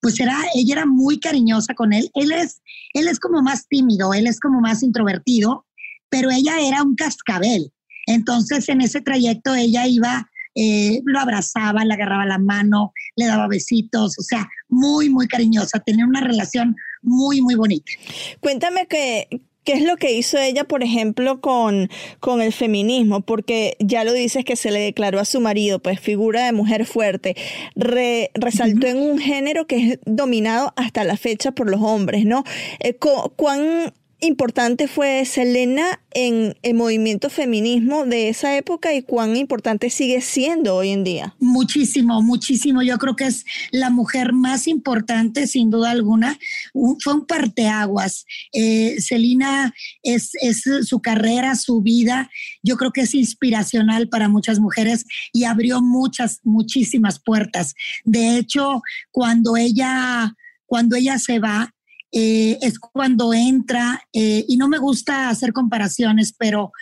pues 0.00 0.18
era, 0.20 0.38
ella 0.54 0.74
era 0.76 0.86
muy 0.86 1.18
cariñosa 1.20 1.74
con 1.74 1.92
él. 1.92 2.10
Él 2.14 2.32
es, 2.32 2.62
él 2.94 3.08
es 3.08 3.18
como 3.18 3.42
más 3.42 3.66
tímido, 3.68 4.14
él 4.14 4.26
es 4.26 4.40
como 4.40 4.60
más 4.60 4.82
introvertido, 4.82 5.66
pero 6.08 6.30
ella 6.30 6.60
era 6.60 6.82
un 6.82 6.94
cascabel. 6.94 7.72
Entonces 8.06 8.68
en 8.68 8.80
ese 8.80 9.00
trayecto 9.00 9.54
ella 9.54 9.86
iba, 9.86 10.30
eh, 10.54 11.00
lo 11.04 11.20
abrazaba, 11.20 11.84
le 11.84 11.94
agarraba 11.94 12.26
la 12.26 12.38
mano, 12.38 12.92
le 13.16 13.26
daba 13.26 13.46
besitos, 13.46 14.18
o 14.18 14.22
sea, 14.22 14.48
muy, 14.68 15.10
muy 15.10 15.28
cariñosa, 15.28 15.80
tenía 15.80 16.06
una 16.06 16.20
relación 16.20 16.76
muy, 17.02 17.40
muy 17.40 17.54
bonita. 17.54 17.92
Cuéntame 18.40 18.86
que, 18.86 19.28
¿Qué 19.64 19.74
es 19.74 19.82
lo 19.82 19.96
que 19.96 20.12
hizo 20.12 20.38
ella, 20.38 20.64
por 20.64 20.82
ejemplo, 20.82 21.40
con, 21.40 21.90
con 22.18 22.40
el 22.40 22.52
feminismo? 22.52 23.20
Porque 23.20 23.76
ya 23.78 24.04
lo 24.04 24.12
dices 24.12 24.44
que 24.44 24.56
se 24.56 24.70
le 24.70 24.80
declaró 24.80 25.20
a 25.20 25.24
su 25.24 25.40
marido, 25.40 25.78
pues 25.78 26.00
figura 26.00 26.46
de 26.46 26.52
mujer 26.52 26.86
fuerte. 26.86 27.36
resaltó 27.74 28.86
en 28.86 28.98
un 28.98 29.18
género 29.18 29.66
que 29.66 29.76
es 29.76 29.98
dominado 30.06 30.72
hasta 30.76 31.04
la 31.04 31.16
fecha 31.16 31.52
por 31.52 31.70
los 31.70 31.82
hombres, 31.82 32.24
¿no? 32.24 32.44
Eh, 32.80 32.96
¿Cuán 33.36 33.92
importante 34.20 34.88
fue 34.88 35.24
Selena 35.24 36.00
en 36.12 36.56
el 36.62 36.74
movimiento 36.74 37.30
feminismo 37.30 38.04
de 38.04 38.28
esa 38.28 38.56
época 38.56 38.92
y 38.94 39.02
cuán 39.02 39.36
importante 39.36 39.90
sigue 39.90 40.20
siendo 40.20 40.76
hoy 40.76 40.90
en 40.90 41.04
día? 41.04 41.34
Muchísimo, 41.38 42.20
muchísimo. 42.22 42.82
Yo 42.82 42.98
creo 42.98 43.16
que 43.16 43.26
es 43.26 43.44
la 43.70 43.90
mujer 43.90 44.32
más 44.32 44.66
importante, 44.66 45.46
sin 45.46 45.70
duda 45.70 45.90
alguna. 45.90 46.38
fue 46.72 47.14
un 47.14 47.26
parteaguas. 47.26 48.26
Eh, 48.52 49.00
Selena 49.00 49.72
es, 50.02 50.32
es 50.40 50.64
su 50.82 51.00
carrera, 51.00 51.54
su 51.54 51.80
vida. 51.80 52.30
Yo 52.62 52.76
creo 52.76 52.92
que 52.92 53.02
es 53.02 53.14
inspiracional 53.14 54.08
para 54.08 54.28
muchas 54.28 54.58
mujeres 54.58 55.04
y 55.32 55.44
abrió 55.44 55.80
muchas, 55.80 56.40
muchísimas 56.44 57.20
puertas. 57.20 57.74
De 58.04 58.36
hecho, 58.36 58.82
cuando 59.10 59.56
ella, 59.56 60.34
cuando 60.66 60.96
ella 60.96 61.18
se 61.18 61.38
va, 61.38 61.74
eh, 62.12 62.58
es 62.60 62.78
cuando 62.78 63.32
entra, 63.32 64.02
eh, 64.12 64.44
y 64.48 64.56
no 64.56 64.68
me 64.68 64.78
gusta 64.78 65.28
hacer 65.28 65.52
comparaciones, 65.52 66.34
pero 66.36 66.72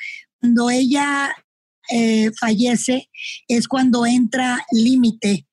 cuando 0.41 0.71
ella 0.71 1.35
eh, 1.91 2.31
fallece 2.39 3.09
es 3.49 3.67
cuando 3.67 4.07
entra 4.07 4.65
Límite 4.73 5.47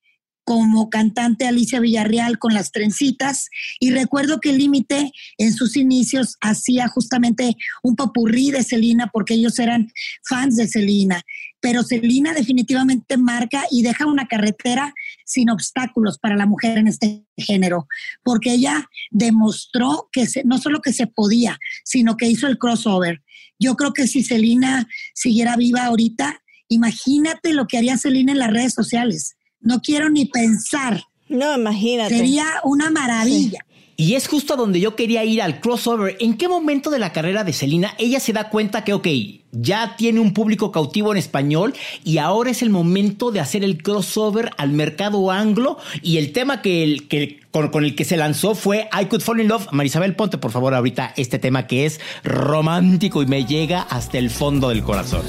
como 0.46 0.90
cantante 0.90 1.44
Alicia 1.48 1.80
Villarreal 1.80 2.38
con 2.38 2.54
las 2.54 2.70
trencitas. 2.70 3.48
Y 3.80 3.90
recuerdo 3.90 4.38
que 4.38 4.52
Límite 4.52 5.10
en 5.38 5.52
sus 5.52 5.76
inicios 5.76 6.36
hacía 6.40 6.86
justamente 6.86 7.56
un 7.82 7.96
popurrí 7.96 8.52
de 8.52 8.62
Celina 8.62 9.10
porque 9.12 9.34
ellos 9.34 9.58
eran 9.58 9.90
fans 10.22 10.56
de 10.56 10.68
Celina, 10.68 11.20
pero 11.60 11.82
Celina 11.82 12.32
definitivamente 12.32 13.16
marca 13.16 13.64
y 13.72 13.82
deja 13.82 14.06
una 14.06 14.28
carretera 14.28 14.94
sin 15.26 15.50
obstáculos 15.50 16.18
para 16.18 16.36
la 16.36 16.46
mujer 16.46 16.78
en 16.78 16.88
este 16.88 17.26
género, 17.36 17.86
porque 18.22 18.52
ella 18.54 18.88
demostró 19.10 20.08
que 20.12 20.26
no 20.44 20.58
solo 20.58 20.80
que 20.80 20.92
se 20.92 21.06
podía, 21.06 21.58
sino 21.84 22.16
que 22.16 22.28
hizo 22.28 22.46
el 22.46 22.58
crossover. 22.58 23.22
Yo 23.58 23.74
creo 23.74 23.92
que 23.92 24.06
si 24.06 24.22
Celina 24.22 24.88
siguiera 25.14 25.56
viva 25.56 25.84
ahorita, 25.84 26.42
imagínate 26.68 27.52
lo 27.52 27.66
que 27.66 27.78
haría 27.78 27.98
Celina 27.98 28.32
en 28.32 28.38
las 28.38 28.52
redes 28.52 28.72
sociales. 28.72 29.36
No 29.60 29.80
quiero 29.80 30.08
ni 30.10 30.26
pensar. 30.26 31.02
No, 31.28 31.56
imagínate. 31.56 32.16
Sería 32.16 32.46
una 32.62 32.90
maravilla. 32.90 33.65
Y 33.96 34.14
es 34.14 34.28
justo 34.28 34.56
donde 34.56 34.78
yo 34.78 34.94
quería 34.94 35.24
ir 35.24 35.40
al 35.40 35.60
crossover. 35.60 36.16
¿En 36.20 36.36
qué 36.36 36.48
momento 36.48 36.90
de 36.90 36.98
la 36.98 37.12
carrera 37.12 37.44
de 37.44 37.54
Selena 37.54 37.94
ella 37.98 38.20
se 38.20 38.34
da 38.34 38.50
cuenta 38.50 38.84
que, 38.84 38.92
ok, 38.92 39.08
ya 39.52 39.96
tiene 39.96 40.20
un 40.20 40.34
público 40.34 40.70
cautivo 40.70 41.12
en 41.12 41.18
español 41.18 41.72
y 42.04 42.18
ahora 42.18 42.50
es 42.50 42.60
el 42.60 42.68
momento 42.68 43.30
de 43.30 43.40
hacer 43.40 43.64
el 43.64 43.82
crossover 43.82 44.50
al 44.58 44.72
mercado 44.72 45.30
anglo? 45.30 45.78
Y 46.02 46.18
el 46.18 46.32
tema 46.32 46.60
que, 46.60 47.06
que 47.08 47.40
con, 47.50 47.68
con, 47.68 47.84
el 47.86 47.94
que 47.94 48.04
se 48.04 48.18
lanzó 48.18 48.54
fue 48.54 48.88
I 48.92 49.06
Could 49.06 49.22
Fall 49.22 49.40
in 49.40 49.48
Love. 49.48 49.68
Marisabel, 49.72 50.14
ponte 50.14 50.36
por 50.36 50.50
favor 50.50 50.74
ahorita 50.74 51.14
este 51.16 51.38
tema 51.38 51.66
que 51.66 51.86
es 51.86 51.98
romántico 52.22 53.22
y 53.22 53.26
me 53.26 53.46
llega 53.46 53.80
hasta 53.80 54.18
el 54.18 54.28
fondo 54.28 54.68
del 54.68 54.82
corazón. 54.82 55.22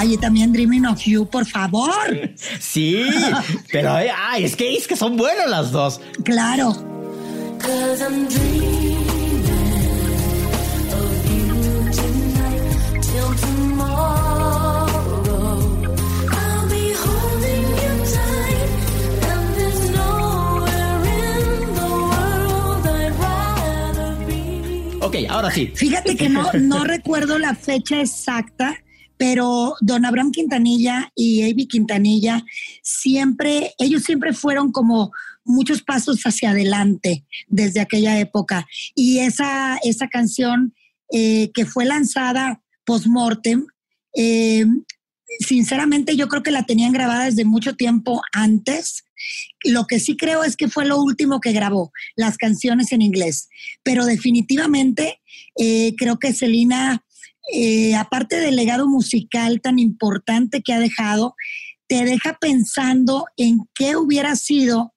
Ay, 0.00 0.14
y 0.14 0.16
también 0.16 0.52
Dreaming 0.52 0.86
of 0.86 1.00
You, 1.00 1.26
por 1.26 1.44
favor. 1.44 2.30
Sí, 2.60 3.04
pero 3.72 3.92
ay, 3.92 4.44
es 4.44 4.54
que 4.54 4.76
es 4.76 4.86
que 4.86 4.94
son 4.94 5.16
buenas 5.16 5.50
las 5.50 5.72
dos. 5.72 6.00
Claro. 6.22 6.68
Ok, 25.00 25.16
ahora 25.28 25.50
sí. 25.50 25.72
Fíjate 25.74 26.16
que 26.16 26.28
no, 26.28 26.52
no 26.52 26.84
recuerdo 26.84 27.36
la 27.40 27.56
fecha 27.56 28.00
exacta, 28.00 28.76
pero 29.18 29.74
don 29.80 30.06
Abraham 30.06 30.30
Quintanilla 30.30 31.12
y 31.14 31.42
Avi 31.42 31.66
Quintanilla 31.66 32.44
siempre, 32.82 33.74
ellos 33.78 34.04
siempre 34.04 34.32
fueron 34.32 34.72
como 34.72 35.10
muchos 35.44 35.82
pasos 35.82 36.22
hacia 36.22 36.50
adelante 36.50 37.26
desde 37.48 37.80
aquella 37.80 38.18
época. 38.20 38.66
Y 38.94 39.18
esa, 39.18 39.78
esa 39.82 40.08
canción 40.08 40.74
eh, 41.12 41.50
que 41.52 41.66
fue 41.66 41.84
lanzada 41.84 42.62
post-mortem, 42.84 43.66
eh, 44.14 44.64
sinceramente 45.40 46.16
yo 46.16 46.28
creo 46.28 46.42
que 46.42 46.50
la 46.50 46.64
tenían 46.64 46.92
grabada 46.92 47.24
desde 47.24 47.44
mucho 47.44 47.74
tiempo 47.74 48.22
antes. 48.32 49.04
Lo 49.64 49.86
que 49.86 49.98
sí 49.98 50.16
creo 50.16 50.44
es 50.44 50.56
que 50.56 50.68
fue 50.68 50.84
lo 50.84 51.00
último 51.00 51.40
que 51.40 51.52
grabó, 51.52 51.92
las 52.14 52.36
canciones 52.36 52.92
en 52.92 53.02
inglés. 53.02 53.48
Pero 53.82 54.04
definitivamente 54.04 55.20
eh, 55.58 55.94
creo 55.96 56.18
que 56.18 56.32
Selena 56.32 57.04
eh, 57.52 57.94
aparte 57.94 58.36
del 58.36 58.56
legado 58.56 58.86
musical 58.88 59.60
tan 59.60 59.78
importante 59.78 60.62
que 60.62 60.72
ha 60.72 60.78
dejado, 60.78 61.34
te 61.86 62.04
deja 62.04 62.36
pensando 62.40 63.26
en 63.36 63.60
qué 63.74 63.96
hubiera 63.96 64.36
sido 64.36 64.92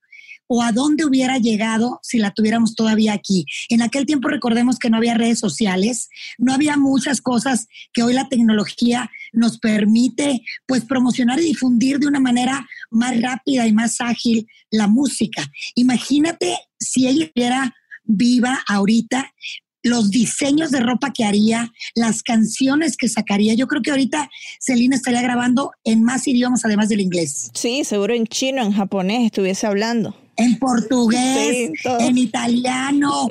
o 0.54 0.62
a 0.62 0.74
dónde 0.74 1.06
hubiera 1.06 1.38
llegado 1.38 2.02
si 2.04 2.18
la 2.18 2.32
tuviéramos 2.32 2.76
todavía 2.76 3.14
aquí. 3.14 3.46
En 3.70 3.82
aquel 3.82 4.06
tiempo 4.06 4.28
recordemos 4.28 4.80
que 4.80 4.90
no 4.90 4.98
había 4.98 5.14
redes 5.14 5.40
sociales, 5.40 6.10
no 6.38 6.54
había 6.54 6.76
muchas 6.76 7.22
cosas 7.22 7.68
que 7.94 8.04
hoy 8.04 8.14
la 8.14 8.28
tecnología 8.28 9.10
nos 9.32 9.60
permite 9.60 10.42
pues 10.68 10.84
promocionar 10.84 11.40
y 11.40 11.44
difundir 11.44 12.00
de 12.00 12.08
una 12.08 12.20
manera 12.20 12.68
más 12.90 13.22
rápida 13.22 13.66
y 13.66 13.72
más 13.72 14.02
ágil 14.02 14.46
la 14.70 14.88
música. 14.88 15.50
Imagínate 15.76 16.58
si 16.78 17.08
ella 17.08 17.24
estuviera 17.24 17.74
viva 18.04 18.62
ahorita, 18.68 19.34
los 19.84 20.12
diseños 20.12 20.72
de 20.72 20.80
ropa 20.80 21.12
que 21.14 21.24
haría, 21.26 21.72
las 21.96 22.24
canciones 22.24 22.98
que 22.98 23.08
sacaría. 23.10 23.54
Yo 23.54 23.68
creo 23.68 23.82
que 23.82 23.92
ahorita 23.92 24.30
Celina 24.60 24.96
estaría 24.96 25.22
grabando 25.22 25.72
en 25.84 26.04
más 26.04 26.28
idiomas 26.28 26.66
además 26.66 26.90
del 26.90 27.02
inglés. 27.02 27.50
Sí, 27.54 27.84
seguro 27.84 28.14
en 28.14 28.28
chino, 28.28 28.62
en 28.64 28.72
japonés 28.72 29.26
estuviese 29.26 29.68
hablando. 29.68 30.16
en 30.38 30.58
portugués, 30.58 31.72
en 32.00 32.18
italiano, 32.18 33.30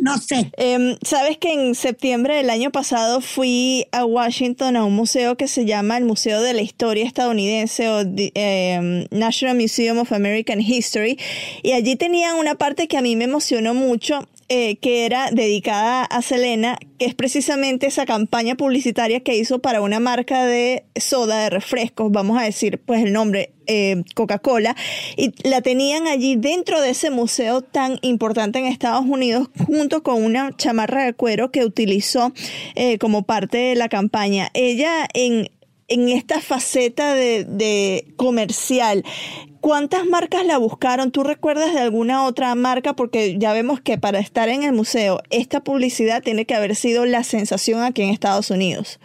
no 0.00 0.18
sé. 0.18 0.50
Em, 0.56 0.96
Sabes 1.02 1.38
que 1.38 1.52
en 1.54 1.74
septiembre 1.74 2.36
del 2.36 2.50
año 2.50 2.70
pasado 2.70 3.20
fui 3.20 3.86
a 3.90 4.04
Washington 4.04 4.76
a 4.76 4.84
un 4.84 4.94
museo 4.94 5.36
que 5.36 5.48
se 5.48 5.64
llama 5.64 5.96
el 5.98 6.04
Museo 6.04 6.40
de 6.40 6.54
la 6.54 6.62
Historia 6.62 7.04
Estadounidense 7.04 7.88
o 7.88 8.02
em, 8.04 9.06
National 9.10 9.56
Museum 9.56 9.98
of 9.98 10.12
American 10.12 10.60
History 10.60 11.18
y 11.64 11.72
allí 11.72 11.96
tenían 11.96 12.36
una 12.36 12.54
parte 12.54 12.86
que 12.86 12.96
a 12.96 13.02
mí 13.02 13.16
me 13.16 13.24
emocionó 13.24 13.74
mucho 13.74 14.28
eh, 14.54 14.76
que 14.82 15.06
era 15.06 15.30
dedicada 15.30 16.04
a 16.04 16.20
Selena, 16.20 16.78
que 16.98 17.06
es 17.06 17.14
precisamente 17.14 17.86
esa 17.86 18.04
campaña 18.04 18.54
publicitaria 18.54 19.20
que 19.20 19.34
hizo 19.34 19.60
para 19.60 19.80
una 19.80 19.98
marca 19.98 20.44
de 20.44 20.84
soda, 20.94 21.44
de 21.44 21.48
refrescos, 21.48 22.12
vamos 22.12 22.38
a 22.38 22.42
decir 22.42 22.78
pues 22.84 23.02
el 23.02 23.14
nombre, 23.14 23.54
eh, 23.66 24.04
Coca-Cola, 24.14 24.76
y 25.16 25.32
la 25.48 25.62
tenían 25.62 26.06
allí 26.06 26.36
dentro 26.36 26.82
de 26.82 26.90
ese 26.90 27.08
museo 27.08 27.62
tan 27.62 27.98
importante 28.02 28.58
en 28.58 28.66
Estados 28.66 29.06
Unidos, 29.06 29.48
junto 29.66 30.02
con 30.02 30.22
una 30.22 30.54
chamarra 30.54 31.06
de 31.06 31.14
cuero 31.14 31.50
que 31.50 31.64
utilizó 31.64 32.34
eh, 32.74 32.98
como 32.98 33.22
parte 33.22 33.56
de 33.56 33.74
la 33.74 33.88
campaña. 33.88 34.50
Ella 34.52 35.08
en 35.14 35.48
en 35.88 36.08
esta 36.08 36.40
faceta 36.40 37.14
de, 37.14 37.44
de, 37.44 38.06
comercial, 38.16 39.04
¿Cuántas 39.62 40.04
marcas 40.06 40.44
la 40.44 40.58
buscaron? 40.58 41.12
¿Tú 41.12 41.22
recuerdas 41.22 41.72
de 41.72 41.78
alguna 41.78 42.24
otra 42.24 42.52
marca? 42.56 42.96
Porque 42.96 43.38
ya 43.38 43.52
vemos 43.52 43.80
que 43.80 43.96
para 43.96 44.18
estar 44.18 44.48
en 44.48 44.64
el 44.64 44.72
museo, 44.72 45.22
esta 45.30 45.62
publicidad 45.62 46.20
tiene 46.20 46.46
que 46.46 46.56
haber 46.56 46.74
sido 46.74 47.06
la 47.06 47.22
sensación 47.22 47.80
aquí 47.80 48.02
en 48.02 48.08
Estados 48.08 48.50
Unidos. 48.50 48.98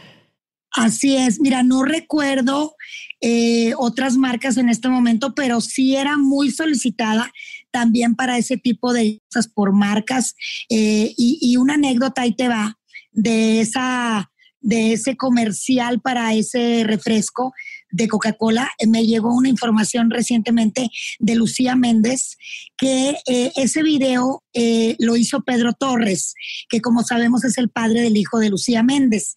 Así 0.71 1.15
es, 1.15 1.39
mira, 1.39 1.61
no 1.61 1.83
recuerdo 1.83 2.75
eh, 3.21 3.73
otras 3.77 4.17
marcas 4.17 4.57
en 4.57 4.69
este 4.69 4.89
momento, 4.89 5.35
pero 5.35 5.61
sí 5.61 5.95
era 5.95 6.17
muy 6.17 6.49
solicitada 6.49 7.31
también 7.69 8.15
para 8.15 8.39
ese 8.39 8.57
tipo 8.57 8.93
de 8.93 9.21
cosas 9.29 9.47
por 9.47 9.73
marcas. 9.73 10.33
Eh, 10.69 11.13
y, 11.15 11.55
una 11.57 11.75
anécdota 11.75 12.23
ahí 12.23 12.35
te 12.35 12.47
va 12.47 12.79
de 13.11 13.61
esa 13.61 14.31
de 14.59 14.93
ese 14.93 15.15
comercial 15.15 16.01
para 16.01 16.33
ese 16.33 16.83
refresco 16.83 17.53
de 17.91 18.07
Coca-Cola, 18.07 18.69
eh, 18.79 18.87
me 18.87 19.05
llegó 19.05 19.33
una 19.33 19.49
información 19.49 20.09
recientemente 20.09 20.89
de 21.19 21.35
Lucía 21.35 21.75
Méndez 21.75 22.37
que 22.77 23.17
eh, 23.27 23.51
ese 23.55 23.83
video 23.83 24.43
eh, 24.53 24.95
lo 24.99 25.15
hizo 25.15 25.41
Pedro 25.41 25.73
Torres, 25.73 26.33
que 26.69 26.81
como 26.81 27.03
sabemos 27.03 27.43
es 27.43 27.57
el 27.57 27.69
padre 27.69 28.01
del 28.01 28.17
hijo 28.17 28.39
de 28.39 28.49
Lucía 28.49 28.83
Méndez. 28.83 29.35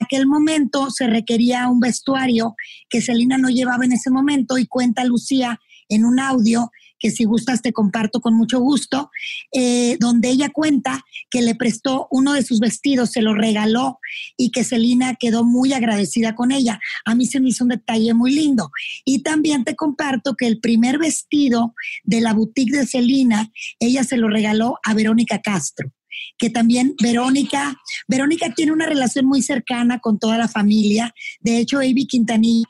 En 0.00 0.06
aquel 0.06 0.26
momento 0.26 0.90
se 0.90 1.06
requería 1.06 1.68
un 1.68 1.80
vestuario 1.80 2.54
que 2.90 3.00
Celina 3.00 3.38
no 3.38 3.48
llevaba 3.48 3.84
en 3.84 3.92
ese 3.92 4.10
momento 4.10 4.58
y 4.58 4.66
cuenta 4.66 5.04
Lucía 5.04 5.60
en 5.88 6.04
un 6.04 6.18
audio 6.18 6.70
que 7.04 7.10
si 7.10 7.24
gustas 7.24 7.60
te 7.60 7.74
comparto 7.74 8.22
con 8.22 8.34
mucho 8.34 8.60
gusto, 8.60 9.10
eh, 9.52 9.98
donde 10.00 10.30
ella 10.30 10.48
cuenta 10.48 11.04
que 11.28 11.42
le 11.42 11.54
prestó 11.54 12.08
uno 12.10 12.32
de 12.32 12.42
sus 12.42 12.60
vestidos, 12.60 13.10
se 13.10 13.20
lo 13.20 13.34
regaló 13.34 13.98
y 14.38 14.50
que 14.50 14.64
Celina 14.64 15.14
quedó 15.14 15.44
muy 15.44 15.74
agradecida 15.74 16.34
con 16.34 16.50
ella. 16.50 16.80
A 17.04 17.14
mí 17.14 17.26
se 17.26 17.40
me 17.40 17.50
hizo 17.50 17.64
un 17.64 17.68
detalle 17.68 18.14
muy 18.14 18.32
lindo. 18.32 18.70
Y 19.04 19.18
también 19.18 19.64
te 19.64 19.76
comparto 19.76 20.34
que 20.34 20.46
el 20.46 20.60
primer 20.60 20.96
vestido 20.96 21.74
de 22.04 22.22
la 22.22 22.32
boutique 22.32 22.74
de 22.74 22.86
Celina, 22.86 23.52
ella 23.80 24.02
se 24.02 24.16
lo 24.16 24.30
regaló 24.30 24.78
a 24.82 24.94
Verónica 24.94 25.42
Castro 25.42 25.92
que 26.38 26.48
también 26.48 26.94
Verónica, 27.02 27.76
Verónica 28.06 28.52
tiene 28.54 28.72
una 28.72 28.86
relación 28.86 29.26
muy 29.26 29.42
cercana 29.42 29.98
con 29.98 30.18
toda 30.18 30.38
la 30.38 30.46
familia. 30.46 31.12
De 31.40 31.58
hecho, 31.58 31.78
Avi 31.78 32.06
Quintanilla 32.06 32.64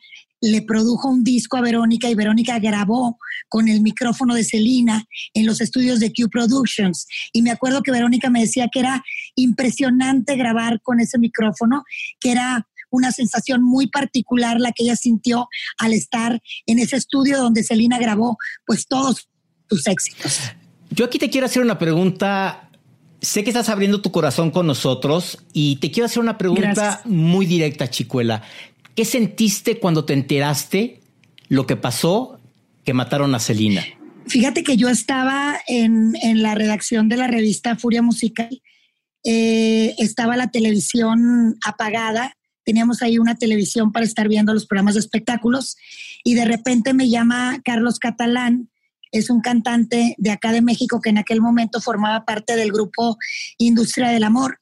le 0.44 0.60
produjo 0.60 1.08
un 1.08 1.24
disco 1.24 1.56
a 1.56 1.62
Verónica 1.62 2.10
y 2.10 2.14
Verónica 2.14 2.58
grabó 2.58 3.18
con 3.48 3.66
el 3.66 3.80
micrófono 3.80 4.34
de 4.34 4.44
Celina 4.44 5.06
en 5.32 5.46
los 5.46 5.62
estudios 5.62 6.00
de 6.00 6.12
Q 6.12 6.28
Productions. 6.28 7.06
Y 7.32 7.40
me 7.40 7.50
acuerdo 7.50 7.82
que 7.82 7.90
Verónica 7.90 8.28
me 8.28 8.42
decía 8.42 8.68
que 8.70 8.80
era 8.80 9.02
impresionante 9.36 10.36
grabar 10.36 10.82
con 10.82 11.00
ese 11.00 11.18
micrófono, 11.18 11.84
que 12.20 12.32
era 12.32 12.68
una 12.90 13.10
sensación 13.10 13.62
muy 13.62 13.86
particular 13.86 14.60
la 14.60 14.72
que 14.72 14.84
ella 14.84 14.96
sintió 14.96 15.48
al 15.78 15.94
estar 15.94 16.42
en 16.66 16.78
ese 16.78 16.96
estudio 16.96 17.38
donde 17.38 17.64
Celina 17.64 17.98
grabó 17.98 18.36
pues 18.66 18.86
todos 18.86 19.30
sus 19.70 19.86
éxitos. 19.86 20.40
Yo 20.90 21.06
aquí 21.06 21.18
te 21.18 21.30
quiero 21.30 21.46
hacer 21.46 21.62
una 21.62 21.78
pregunta. 21.78 22.68
Sé 23.22 23.42
que 23.42 23.50
estás 23.50 23.70
abriendo 23.70 24.02
tu 24.02 24.12
corazón 24.12 24.50
con 24.50 24.66
nosotros 24.66 25.38
y 25.54 25.76
te 25.76 25.90
quiero 25.90 26.04
hacer 26.04 26.22
una 26.22 26.36
pregunta 26.36 27.00
muy 27.06 27.46
directa, 27.46 27.88
Chicuela. 27.88 28.42
¿Qué 28.94 29.04
sentiste 29.04 29.80
cuando 29.80 30.04
te 30.04 30.12
enteraste 30.12 31.00
lo 31.48 31.66
que 31.66 31.76
pasó 31.76 32.40
que 32.84 32.94
mataron 32.94 33.34
a 33.34 33.40
Celina? 33.40 33.82
Fíjate 34.26 34.62
que 34.62 34.76
yo 34.76 34.88
estaba 34.88 35.58
en, 35.66 36.14
la 36.42 36.54
redacción 36.54 37.08
de 37.08 37.16
la 37.16 37.26
revista 37.26 37.76
Furia 37.76 38.02
Musical. 38.02 38.62
Eh, 39.24 39.94
estaba 39.98 40.36
la 40.36 40.50
televisión 40.50 41.56
apagada. 41.66 42.36
Teníamos 42.64 43.02
ahí 43.02 43.18
una 43.18 43.34
televisión 43.34 43.90
para 43.92 44.06
estar 44.06 44.28
viendo 44.28 44.54
los 44.54 44.66
programas 44.66 44.94
de 44.94 45.00
espectáculos. 45.00 45.76
Y 46.22 46.34
de 46.34 46.44
repente 46.44 46.94
me 46.94 47.10
llama 47.10 47.60
Carlos 47.64 47.98
Catalán, 47.98 48.70
es 49.10 49.30
un 49.30 49.40
cantante 49.40 50.14
de 50.18 50.30
acá 50.30 50.50
de 50.50 50.62
México 50.62 51.00
que 51.00 51.10
en 51.10 51.18
aquel 51.18 51.40
momento 51.40 51.80
formaba 51.80 52.24
parte 52.24 52.56
del 52.56 52.72
grupo 52.72 53.16
Industria 53.58 54.08
del 54.08 54.24
Amor 54.24 54.60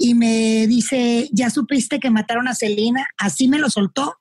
y 0.00 0.14
me 0.14 0.66
dice, 0.66 1.28
¿ya 1.30 1.50
supiste 1.50 2.00
que 2.00 2.10
mataron 2.10 2.48
a 2.48 2.54
Celina? 2.54 3.06
Así 3.18 3.48
me 3.48 3.58
lo 3.58 3.68
soltó 3.70 4.14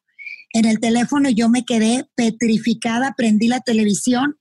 en 0.51 0.65
el 0.65 0.79
teléfono 0.79 1.29
yo 1.29 1.49
me 1.49 1.63
quedé 1.63 2.05
petrificada, 2.15 3.13
prendí 3.15 3.47
la 3.47 3.59
televisión 3.59 4.37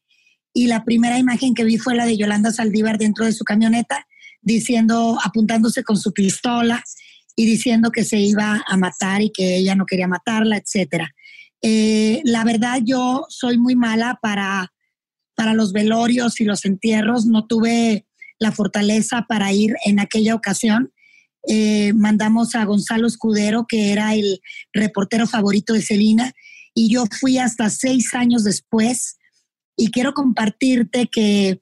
y 0.54 0.66
la 0.66 0.84
primera 0.84 1.18
imagen 1.18 1.54
que 1.54 1.64
vi 1.64 1.76
fue 1.76 1.94
la 1.94 2.06
de 2.06 2.16
Yolanda 2.16 2.50
Saldívar 2.50 2.98
dentro 2.98 3.26
de 3.26 3.32
su 3.32 3.44
camioneta, 3.44 4.06
diciendo, 4.40 5.18
apuntándose 5.22 5.82
con 5.84 5.98
su 5.98 6.12
pistola 6.12 6.82
y 7.36 7.44
diciendo 7.46 7.90
que 7.90 8.04
se 8.04 8.18
iba 8.18 8.64
a 8.66 8.76
matar 8.76 9.22
y 9.22 9.30
que 9.30 9.56
ella 9.56 9.74
no 9.74 9.84
quería 9.84 10.08
matarla, 10.08 10.56
etc. 10.56 11.04
Eh, 11.60 12.22
la 12.24 12.44
verdad, 12.44 12.80
yo 12.82 13.26
soy 13.28 13.58
muy 13.58 13.76
mala 13.76 14.18
para, 14.22 14.72
para 15.36 15.52
los 15.52 15.72
velorios 15.72 16.40
y 16.40 16.44
los 16.44 16.64
entierros, 16.64 17.26
no 17.26 17.46
tuve 17.46 18.06
la 18.38 18.50
fortaleza 18.50 19.26
para 19.28 19.52
ir 19.52 19.74
en 19.84 20.00
aquella 20.00 20.34
ocasión 20.34 20.92
eh, 21.46 21.92
mandamos 21.94 22.54
a 22.54 22.64
Gonzalo 22.64 23.06
Escudero, 23.06 23.66
que 23.68 23.92
era 23.92 24.14
el 24.14 24.40
reportero 24.72 25.26
favorito 25.26 25.72
de 25.72 25.82
Celina, 25.82 26.32
y 26.74 26.90
yo 26.90 27.04
fui 27.20 27.38
hasta 27.38 27.70
seis 27.70 28.14
años 28.14 28.44
después. 28.44 29.16
Y 29.76 29.90
quiero 29.90 30.12
compartirte 30.12 31.06
que 31.06 31.60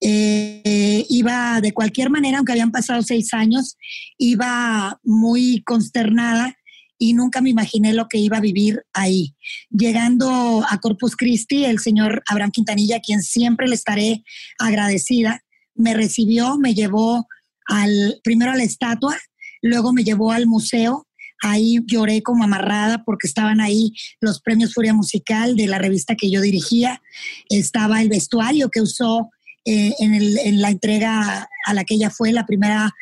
eh, 0.00 1.06
iba 1.08 1.60
de 1.60 1.72
cualquier 1.72 2.10
manera, 2.10 2.38
aunque 2.38 2.52
habían 2.52 2.70
pasado 2.70 3.02
seis 3.02 3.32
años, 3.32 3.76
iba 4.18 5.00
muy 5.02 5.62
consternada 5.64 6.54
y 6.98 7.12
nunca 7.12 7.40
me 7.40 7.50
imaginé 7.50 7.92
lo 7.92 8.08
que 8.08 8.18
iba 8.18 8.38
a 8.38 8.42
vivir 8.42 8.82
ahí. 8.92 9.34
Llegando 9.70 10.64
a 10.68 10.78
Corpus 10.78 11.16
Christi, 11.16 11.64
el 11.64 11.78
señor 11.78 12.22
Abraham 12.26 12.50
Quintanilla, 12.50 12.96
a 12.96 13.00
quien 13.00 13.22
siempre 13.22 13.68
le 13.68 13.74
estaré 13.74 14.22
agradecida, 14.58 15.42
me 15.74 15.94
recibió, 15.94 16.58
me 16.58 16.74
llevó 16.74 17.26
al, 17.68 18.20
primero 18.22 18.52
a 18.52 18.56
la 18.56 18.62
estatua, 18.62 19.16
luego 19.62 19.92
me 19.92 20.04
llevó 20.04 20.32
al 20.32 20.46
museo, 20.46 21.06
ahí 21.42 21.78
lloré 21.86 22.22
como 22.22 22.44
amarrada 22.44 23.04
porque 23.04 23.26
estaban 23.26 23.60
ahí 23.60 23.92
los 24.20 24.40
premios 24.40 24.72
Furia 24.72 24.94
Musical 24.94 25.56
de 25.56 25.66
la 25.66 25.78
revista 25.78 26.14
que 26.14 26.30
yo 26.30 26.40
dirigía, 26.40 27.02
estaba 27.48 28.02
el 28.02 28.08
vestuario 28.08 28.70
que 28.70 28.80
usó 28.80 29.30
eh, 29.64 29.94
en, 29.98 30.60
la 30.60 30.70
entrega 30.70 31.48
a 31.66 31.74
la 31.74 31.84
que 31.84 31.94
ella 31.94 32.10
fue, 32.10 32.32
la 32.32 32.46
primera 32.46 32.92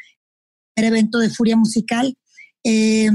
primer 0.75 0.93
evento 0.93 1.19
de 1.19 1.31
Furia 1.31 1.57
Musical. 1.57 2.17
Eh, 2.65 3.11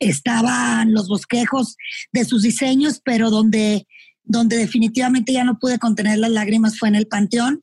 estaban 0.00 0.92
los 0.92 1.08
bosquejos 1.08 1.76
de 2.12 2.24
sus 2.24 2.42
diseños, 2.42 3.00
pero 3.04 3.30
donde, 3.30 3.86
donde 4.22 4.56
definitivamente 4.56 5.32
ya 5.32 5.44
no 5.44 5.58
pude 5.58 5.78
contener 5.78 6.18
las 6.18 6.30
lágrimas 6.30 6.78
fue 6.78 6.88
en 6.88 6.94
el 6.94 7.08
Panteón. 7.08 7.62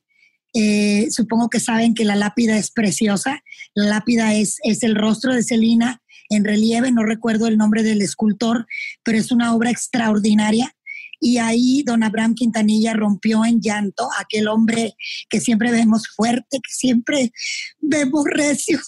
Eh, 0.58 1.08
supongo 1.10 1.50
que 1.50 1.60
saben 1.60 1.92
que 1.92 2.06
la 2.06 2.16
lápida 2.16 2.56
es 2.56 2.70
preciosa. 2.70 3.42
La 3.74 3.84
lápida 3.86 4.34
es, 4.34 4.56
es 4.62 4.82
el 4.82 4.94
rostro 4.94 5.34
de 5.34 5.42
Celina 5.42 6.00
en 6.30 6.44
relieve, 6.44 6.90
no 6.90 7.04
recuerdo 7.04 7.46
el 7.46 7.58
nombre 7.58 7.82
del 7.82 8.00
escultor, 8.00 8.66
pero 9.04 9.18
es 9.18 9.30
una 9.30 9.54
obra 9.54 9.70
extraordinaria. 9.70 10.74
Y 11.20 11.38
ahí 11.38 11.82
don 11.82 12.02
Abraham 12.02 12.34
Quintanilla 12.34 12.94
rompió 12.94 13.44
en 13.44 13.60
llanto, 13.60 14.08
aquel 14.18 14.48
hombre 14.48 14.94
que 15.28 15.40
siempre 15.40 15.70
vemos 15.72 16.08
fuerte, 16.08 16.58
que 16.62 16.72
siempre 16.72 17.32
vemos 17.78 18.24
recio, 18.24 18.80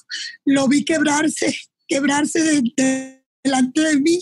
lo 0.46 0.68
vi 0.68 0.84
quebrarse, 0.84 1.54
quebrarse 1.86 2.42
de 2.42 3.17
delante 3.42 3.80
de 3.80 4.00
mí, 4.00 4.18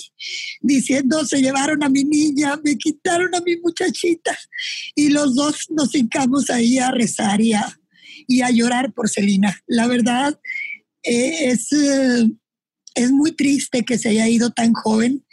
diciendo, 0.61 1.25
se 1.25 1.41
llevaron 1.41 1.83
a 1.83 1.89
mi 1.89 2.05
niña, 2.05 2.59
me 2.65 2.77
quitaron 2.77 3.35
a 3.35 3.41
mi 3.41 3.57
muchachita. 3.59 4.37
Y 4.95 5.09
los 5.09 5.35
dos 5.35 5.67
nos 5.71 5.95
hincamos 5.95 6.51
ahí 6.51 6.79
a 6.79 6.91
rezar 6.91 7.41
y 7.41 7.53
a, 7.53 7.67
y 8.27 8.43
a 8.43 8.51
llorar 8.51 8.93
por 8.93 9.09
Celina. 9.09 9.61
La 9.67 9.87
verdad, 9.87 10.39
eh, 11.03 11.51
es, 11.51 11.73
eh, 11.73 12.31
es 12.95 13.11
muy 13.11 13.33
triste 13.33 13.85
que 13.85 13.99
se 13.99 14.11
haya 14.11 14.29
ido 14.29 14.51
tan 14.51 14.73
joven, 14.73 15.25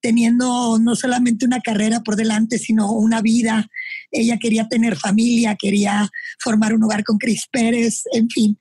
teniendo 0.00 0.78
no 0.78 0.96
solamente 0.96 1.44
una 1.44 1.60
carrera 1.60 2.00
por 2.02 2.16
delante, 2.16 2.58
sino 2.58 2.92
una 2.92 3.20
vida 3.20 3.68
ella 4.10 4.38
quería 4.38 4.68
tener 4.68 4.96
familia, 4.96 5.56
quería 5.56 6.10
formar 6.38 6.74
un 6.74 6.82
hogar 6.82 7.04
con 7.04 7.18
Cris 7.18 7.46
Pérez, 7.50 8.02
en 8.12 8.28
fin, 8.28 8.58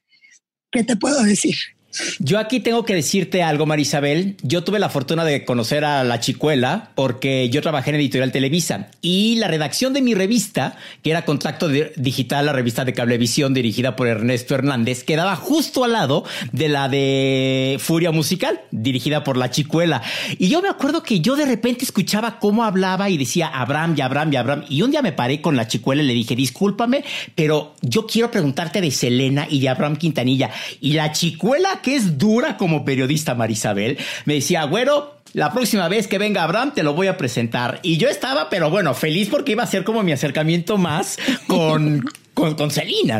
¿qué 0.72 0.84
te 0.84 0.96
puedo 0.96 1.24
decir? 1.24 1.56
Yo 2.20 2.38
aquí 2.38 2.60
tengo 2.60 2.86
que 2.86 2.94
decirte 2.94 3.42
algo, 3.42 3.66
Marisabel. 3.66 4.36
Yo 4.44 4.64
tuve 4.64 4.78
la 4.80 4.90
fortuna 4.90 5.26
de 5.26 5.44
conocer 5.44 5.84
a 5.84 6.04
la 6.04 6.20
chicuela 6.20 6.92
porque 6.96 7.50
yo 7.50 7.62
trabajé 7.62 7.90
en 7.90 7.96
Editorial 7.96 8.32
Televisa 8.32 8.90
y 9.02 9.36
la 9.36 9.48
redacción 9.48 9.94
de 9.94 10.02
mi 10.02 10.14
revista, 10.14 10.78
que 11.02 11.12
era 11.12 11.26
Contacto 11.26 11.68
Digital, 11.68 12.46
la 12.46 12.54
revista 12.54 12.86
de 12.86 12.94
Cablevisión 12.94 13.54
dirigida 13.54 13.96
por 13.96 14.08
Ernesto 14.08 14.54
Hernández, 14.54 15.04
quedaba 15.04 15.36
justo 15.36 15.84
al 15.84 15.94
lado 15.94 16.24
de 16.52 16.70
la 16.70 16.90
de 16.90 17.78
Furia 17.80 18.12
Musical, 18.12 18.62
dirigida 18.72 19.24
por 19.24 19.38
la 19.38 19.50
chicuela. 19.50 20.02
Y 20.38 20.50
yo 20.50 20.62
me 20.62 20.70
acuerdo 20.70 21.02
que 21.02 21.22
yo 21.22 21.36
de 21.36 21.46
repente 21.46 21.86
escuchaba 21.86 22.40
cómo 22.40 22.64
hablaba 22.64 23.10
y 23.10 23.18
decía 23.18 23.48
Abraham 23.48 23.96
y 23.98 24.02
Abraham 24.02 24.34
y 24.34 24.36
Abraham. 24.36 24.66
Y 24.70 24.82
un 24.84 24.92
día 24.92 25.02
me 25.02 25.12
paré 25.12 25.42
con 25.42 25.56
la 25.56 25.68
chicuela 25.68 26.04
y 26.04 26.06
le 26.06 26.14
dije, 26.14 26.36
discúlpame, 26.36 27.04
pero 27.34 27.76
yo 27.82 28.06
quiero 28.06 28.30
preguntarte 28.30 28.80
de 28.80 28.92
Selena 28.92 29.48
y 29.50 29.60
de 29.60 29.70
Abraham 29.70 29.96
Quintanilla. 29.96 30.52
Y 30.80 30.94
la 30.94 31.12
chicuela 31.12 31.79
que 31.82 31.96
es 31.96 32.18
dura 32.18 32.58
como 32.58 32.86
periodista, 32.86 33.36
Marisabel, 33.36 33.98
me 34.26 34.36
decía, 34.36 34.64
güero, 34.64 35.20
la 35.34 35.54
próxima 35.54 35.88
vez 35.88 36.08
que 36.08 36.18
venga 36.18 36.44
Abraham 36.44 36.74
te 36.74 36.84
lo 36.84 36.94
voy 36.94 37.08
a 37.08 37.18
presentar. 37.18 37.80
Y 37.84 37.98
yo 37.98 38.10
estaba, 38.10 38.50
pero 38.50 38.70
bueno, 38.70 38.94
feliz 38.94 39.30
porque 39.30 39.52
iba 39.52 39.64
a 39.64 39.68
ser 39.68 39.84
como 39.84 40.04
mi 40.04 40.12
acercamiento 40.12 40.78
más 40.78 41.18
con, 41.48 42.06
con, 42.40 42.56
con 42.56 42.70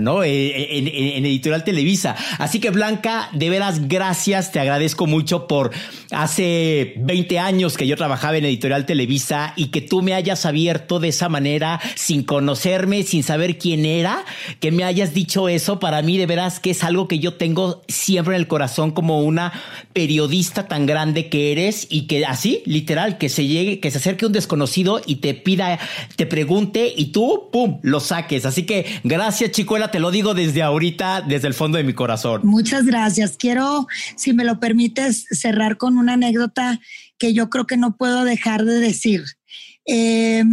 ¿no? 0.02 0.24
Eh, 0.24 0.48
eh, 0.48 1.16
en, 1.18 1.26
Editorial 1.26 1.64
Televisa. 1.64 2.16
Así 2.38 2.60
que 2.60 2.70
Blanca, 2.70 3.30
de 3.34 3.50
veras, 3.50 3.88
gracias, 3.88 4.52
te 4.52 4.60
agradezco 4.60 5.08
mucho 5.08 5.48
por 5.48 5.72
hace 6.12 6.94
20 6.98 7.40
años 7.40 7.78
que 7.78 7.86
yo 7.86 7.98
trabajaba 7.98 8.38
en 8.38 8.46
Editorial 8.46 8.86
Televisa 8.86 9.54
y 9.56 9.68
que 9.68 9.82
tú 9.82 10.02
me 10.02 10.14
hayas 10.14 10.46
abierto 10.46 11.00
de 11.00 11.10
esa 11.10 11.30
manera, 11.30 11.80
sin 11.96 12.24
conocerme, 12.24 13.04
sin 13.04 13.24
saber 13.24 13.58
quién 13.58 13.86
era, 13.86 14.24
que 14.60 14.72
me 14.72 14.84
hayas 14.84 15.14
dicho 15.14 15.50
eso, 15.50 15.80
para 15.80 16.02
mí 16.02 16.18
de 16.18 16.26
veras 16.26 16.60
que 16.60 16.72
es 16.72 16.84
algo 16.84 17.08
que 17.08 17.20
yo 17.20 17.34
tengo 17.34 17.84
siempre 17.88 18.36
en 18.36 18.42
el 18.42 18.48
corazón 18.48 18.92
como 18.92 19.22
una 19.22 19.52
periodista 19.94 20.68
tan 20.68 20.86
grande 20.86 21.30
que 21.30 21.52
eres 21.52 21.88
y 21.90 22.08
que 22.08 22.26
así, 22.26 22.64
literal, 22.66 23.18
que 23.18 23.30
se 23.30 23.46
llegue, 23.46 23.80
que 23.80 23.92
se 23.92 23.98
acerque 23.98 24.26
un 24.26 24.32
desconocido 24.32 25.02
y 25.06 25.18
te 25.18 25.34
pida, 25.34 25.80
te 26.16 26.26
pregunte 26.26 26.94
y 26.96 27.08
tú, 27.08 27.50
pum, 27.52 27.80
lo 27.82 28.00
saques. 28.00 28.46
Así 28.46 28.64
que 28.64 28.86
Gracias, 29.10 29.50
Chicuela, 29.50 29.90
te 29.90 30.00
lo 30.00 30.12
digo 30.12 30.36
desde 30.36 30.62
ahorita, 30.62 31.22
desde 31.22 31.48
el 31.48 31.56
fondo 31.56 31.80
de 31.80 31.84
mi 31.84 31.94
corazón. 31.94 32.42
Muchas 32.44 32.86
gracias. 32.86 33.38
Quiero, 33.38 33.88
si 34.16 34.34
me 34.34 34.44
lo 34.44 34.60
permites, 34.60 35.26
cerrar 35.32 35.78
con 35.78 35.98
una 35.98 36.14
anécdota 36.14 36.80
que 37.18 37.34
yo 37.34 37.50
creo 37.50 37.66
que 37.66 37.76
no 37.76 37.98
puedo 37.98 38.24
dejar 38.24 38.66
de 38.66 38.80
decir. 38.80 39.24
Eh, 39.88 40.44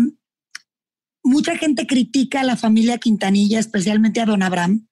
mucha 1.23 1.59
gente 1.59 1.87
critica 1.87 2.41
a 2.41 2.45
la 2.45 2.57
familia 2.57 2.97
Quintanilla, 2.97 3.59
especialmente 3.59 4.23
a 4.23 4.25
don 4.25 4.43
Abraham. 4.43 4.89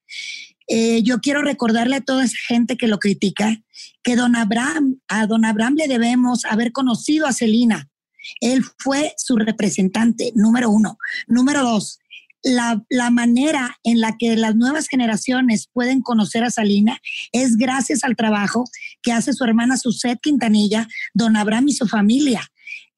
Eh, 0.69 1.03
yo 1.03 1.21
quiero 1.21 1.41
recordarle 1.41 1.97
a 1.97 2.05
toda 2.05 2.23
esa 2.23 2.37
gente 2.47 2.77
que 2.77 2.87
lo 2.87 2.99
critica 2.99 3.63
que 4.03 4.15
don 4.15 4.37
Abraham, 4.37 5.01
a 5.09 5.27
don 5.27 5.47
Abraham 5.47 5.77
le 5.77 5.89
debemos 5.89 6.45
haber 6.45 6.71
conocido 6.71 7.27
a 7.27 7.33
Celina. 7.33 7.89
Él 8.41 8.63
fue 8.79 9.15
su 9.17 9.37
representante, 9.37 10.33
número 10.35 10.69
uno. 10.69 10.99
Número 11.27 11.63
dos, 11.63 11.99
la, 12.45 13.11
manera 13.11 13.79
en 13.83 14.01
la 14.01 14.17
que 14.19 14.37
las 14.37 14.55
nuevas 14.55 14.87
generaciones 14.89 15.69
pueden 15.73 16.03
conocer 16.03 16.45
a 16.45 16.51
Salina 16.51 17.01
es 17.33 17.57
gracias 17.57 18.05
al 18.05 18.17
trabajo 18.17 18.65
que 19.03 19.13
hace 19.13 19.33
su 19.33 19.45
hermana 19.45 19.77
Suset 19.77 20.21
Quintanilla, 20.21 20.87
don 21.15 21.37
Abraham 21.37 21.69
y 21.69 21.73
su 21.73 21.89
familia. 21.89 22.43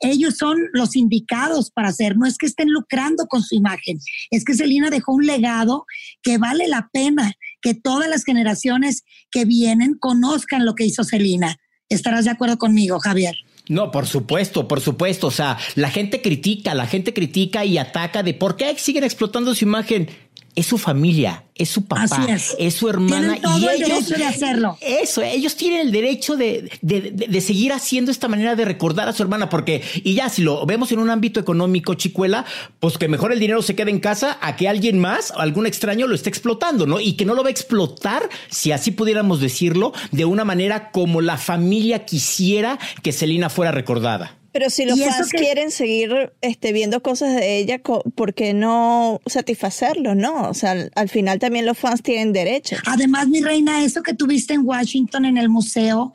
Ellos 0.00 0.36
son 0.36 0.58
los 0.72 0.94
indicados 0.94 1.70
para 1.70 1.88
hacer, 1.88 2.16
no 2.16 2.26
es 2.26 2.36
que 2.36 2.46
estén 2.46 2.70
lucrando 2.70 3.26
con 3.28 3.42
su 3.42 3.54
imagen, 3.54 3.98
es 4.30 4.44
que 4.44 4.54
Celina 4.54 4.90
dejó 4.90 5.14
un 5.14 5.24
legado 5.24 5.86
que 6.22 6.36
vale 6.36 6.68
la 6.68 6.90
pena 6.92 7.32
que 7.62 7.72
todas 7.72 8.08
las 8.08 8.24
generaciones 8.24 9.04
que 9.30 9.46
vienen 9.46 9.94
conozcan 9.94 10.66
lo 10.66 10.74
que 10.74 10.84
hizo 10.84 11.02
Celina. 11.02 11.56
¿Estarás 11.88 12.24
de 12.24 12.32
acuerdo 12.32 12.58
conmigo, 12.58 12.98
Javier? 12.98 13.36
No, 13.68 13.90
por 13.90 14.06
supuesto, 14.06 14.68
por 14.68 14.80
supuesto. 14.80 15.26
O 15.26 15.30
sea, 15.32 15.58
la 15.74 15.90
gente 15.90 16.22
critica, 16.22 16.74
la 16.74 16.86
gente 16.86 17.12
critica 17.12 17.64
y 17.64 17.78
ataca 17.78 18.22
de 18.22 18.34
por 18.34 18.56
qué 18.56 18.76
siguen 18.78 19.04
explotando 19.04 19.54
su 19.54 19.64
imagen. 19.64 20.08
Es 20.56 20.66
su 20.66 20.78
familia 20.78 21.44
es 21.56 21.70
su 21.70 21.86
papá, 21.86 22.26
es. 22.28 22.74
su 22.74 22.88
hermana. 22.88 23.38
todo 23.40 23.58
y 23.58 23.66
el 23.66 23.80
derecho 23.80 24.14
de 24.16 24.24
hacerlo. 24.24 24.78
Eso, 24.80 25.22
ellos 25.22 25.56
tienen 25.56 25.80
el 25.80 25.92
derecho 25.92 26.36
de, 26.36 26.70
de, 26.82 27.40
seguir 27.40 27.72
haciendo 27.72 28.10
esta 28.10 28.28
manera 28.28 28.54
de 28.54 28.64
recordar 28.64 29.08
a 29.08 29.12
su 29.12 29.22
hermana, 29.22 29.48
porque, 29.48 29.82
y 30.04 30.14
ya, 30.14 30.28
si 30.28 30.42
lo 30.42 30.66
vemos 30.66 30.92
en 30.92 30.98
un 30.98 31.08
ámbito 31.08 31.40
económico, 31.40 31.94
chicuela, 31.94 32.44
pues 32.78 32.98
que 32.98 33.08
mejor 33.08 33.32
el 33.32 33.40
dinero 33.40 33.62
se 33.62 33.74
quede 33.74 33.90
en 33.90 34.00
casa 34.00 34.38
a 34.42 34.56
que 34.56 34.68
alguien 34.68 34.98
más, 34.98 35.32
algún 35.36 35.66
extraño, 35.66 36.06
lo 36.06 36.14
esté 36.14 36.28
explotando, 36.28 36.86
¿no? 36.86 37.00
Y 37.00 37.14
que 37.14 37.24
no 37.24 37.34
lo 37.34 37.42
va 37.42 37.48
a 37.48 37.52
explotar, 37.52 38.28
si 38.50 38.72
así 38.72 38.90
pudiéramos 38.90 39.40
decirlo, 39.40 39.92
de 40.12 40.26
una 40.26 40.44
manera 40.44 40.90
como 40.90 41.22
la 41.22 41.38
familia 41.38 42.04
quisiera 42.04 42.78
que 43.02 43.12
Celina 43.12 43.48
fuera 43.48 43.72
recordada. 43.72 44.36
Pero 44.56 44.70
si 44.70 44.86
los 44.86 44.98
fans 44.98 45.28
quieren 45.28 45.70
seguir 45.70 46.32
este, 46.40 46.72
viendo 46.72 47.02
cosas 47.02 47.34
de 47.34 47.58
ella, 47.58 47.82
¿por 47.82 48.32
qué 48.32 48.54
no 48.54 49.20
satisfacerlo? 49.26 50.14
No, 50.14 50.48
o 50.48 50.54
sea, 50.54 50.74
al, 50.94 51.08
final 51.10 51.38
también 51.38 51.66
los 51.66 51.76
fans 51.76 52.02
tienen 52.02 52.32
derecho. 52.32 52.76
Además, 52.86 53.28
mi 53.28 53.42
reina, 53.42 53.84
eso 53.84 54.02
que 54.02 54.14
tuviste 54.14 54.54
en 54.54 54.62
Washington 54.64 55.26
en 55.26 55.36
el 55.36 55.50
museo, 55.50 56.10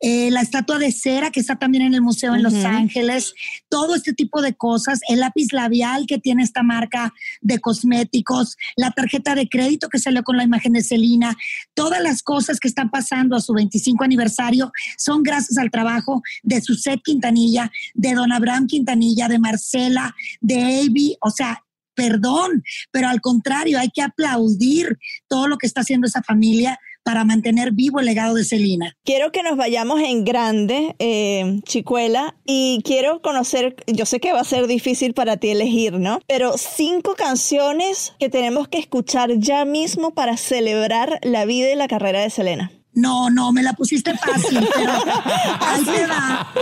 eh, 0.00 0.30
la 0.30 0.42
estatua 0.42 0.78
de 0.78 0.92
cera 0.92 1.30
que 1.30 1.40
está 1.40 1.56
también 1.56 1.84
en 1.84 1.94
el 1.94 2.02
museo 2.02 2.34
en 2.34 2.42
Los 2.42 2.52
Ángeles, 2.66 3.32
todo 3.70 3.94
este 3.94 4.12
tipo 4.12 4.42
de 4.42 4.52
cosas, 4.52 5.00
el 5.08 5.20
lápiz 5.20 5.50
labial 5.52 6.04
que 6.06 6.18
tiene 6.18 6.42
esta 6.42 6.62
marca 6.62 7.14
de 7.40 7.60
cosméticos, 7.60 8.58
la 8.76 8.90
tarjeta 8.90 9.34
de 9.34 9.48
crédito 9.48 9.88
que 9.88 9.98
salió 9.98 10.22
con 10.22 10.36
la 10.36 10.44
imagen 10.44 10.74
de 10.74 10.82
Celina, 10.82 11.34
todas 11.72 12.02
las 12.02 12.22
cosas 12.22 12.60
que 12.60 12.68
están 12.68 12.90
pasando 12.90 13.36
a 13.36 13.40
su 13.40 13.54
25 13.54 14.04
aniversario 14.04 14.70
son 14.98 15.22
gracias 15.22 15.56
al 15.56 15.70
trabajo 15.70 16.20
de 16.42 16.60
Suset 16.60 17.00
Quintanilla 17.02 17.72
de 17.94 18.14
don 18.14 18.32
Abraham 18.32 18.66
Quintanilla, 18.66 19.28
de 19.28 19.38
Marcela, 19.38 20.14
de 20.40 20.82
Avi, 20.84 21.16
o 21.20 21.30
sea, 21.30 21.62
perdón, 21.94 22.62
pero 22.92 23.08
al 23.08 23.20
contrario, 23.20 23.78
hay 23.78 23.90
que 23.90 24.02
aplaudir 24.02 24.98
todo 25.28 25.48
lo 25.48 25.58
que 25.58 25.66
está 25.66 25.80
haciendo 25.80 26.06
esa 26.06 26.22
familia 26.22 26.78
para 27.06 27.24
mantener 27.24 27.70
vivo 27.70 28.00
el 28.00 28.06
legado 28.06 28.34
de 28.34 28.44
Celina. 28.44 28.96
Quiero 29.04 29.30
que 29.30 29.44
nos 29.44 29.56
vayamos 29.56 30.00
en 30.00 30.24
grande, 30.24 30.96
eh, 30.98 31.60
Chicuela, 31.62 32.34
y 32.44 32.82
quiero 32.84 33.22
conocer, 33.22 33.76
yo 33.86 34.06
sé 34.06 34.18
que 34.18 34.32
va 34.32 34.40
a 34.40 34.44
ser 34.44 34.66
difícil 34.66 35.14
para 35.14 35.36
ti 35.36 35.50
elegir, 35.50 35.92
¿no? 35.92 36.18
Pero 36.26 36.58
cinco 36.58 37.14
canciones 37.14 38.12
que 38.18 38.28
tenemos 38.28 38.66
que 38.66 38.78
escuchar 38.78 39.38
ya 39.38 39.64
mismo 39.64 40.14
para 40.14 40.36
celebrar 40.36 41.20
la 41.22 41.44
vida 41.44 41.70
y 41.70 41.76
la 41.76 41.86
carrera 41.86 42.20
de 42.22 42.30
Selena. 42.30 42.72
No, 42.96 43.28
no, 43.28 43.52
me 43.52 43.62
la 43.62 43.74
pusiste 43.74 44.16
fácil, 44.16 44.66
pero 44.74 44.92
ahí 45.60 45.84
te 45.84 46.06
va. 46.06 46.52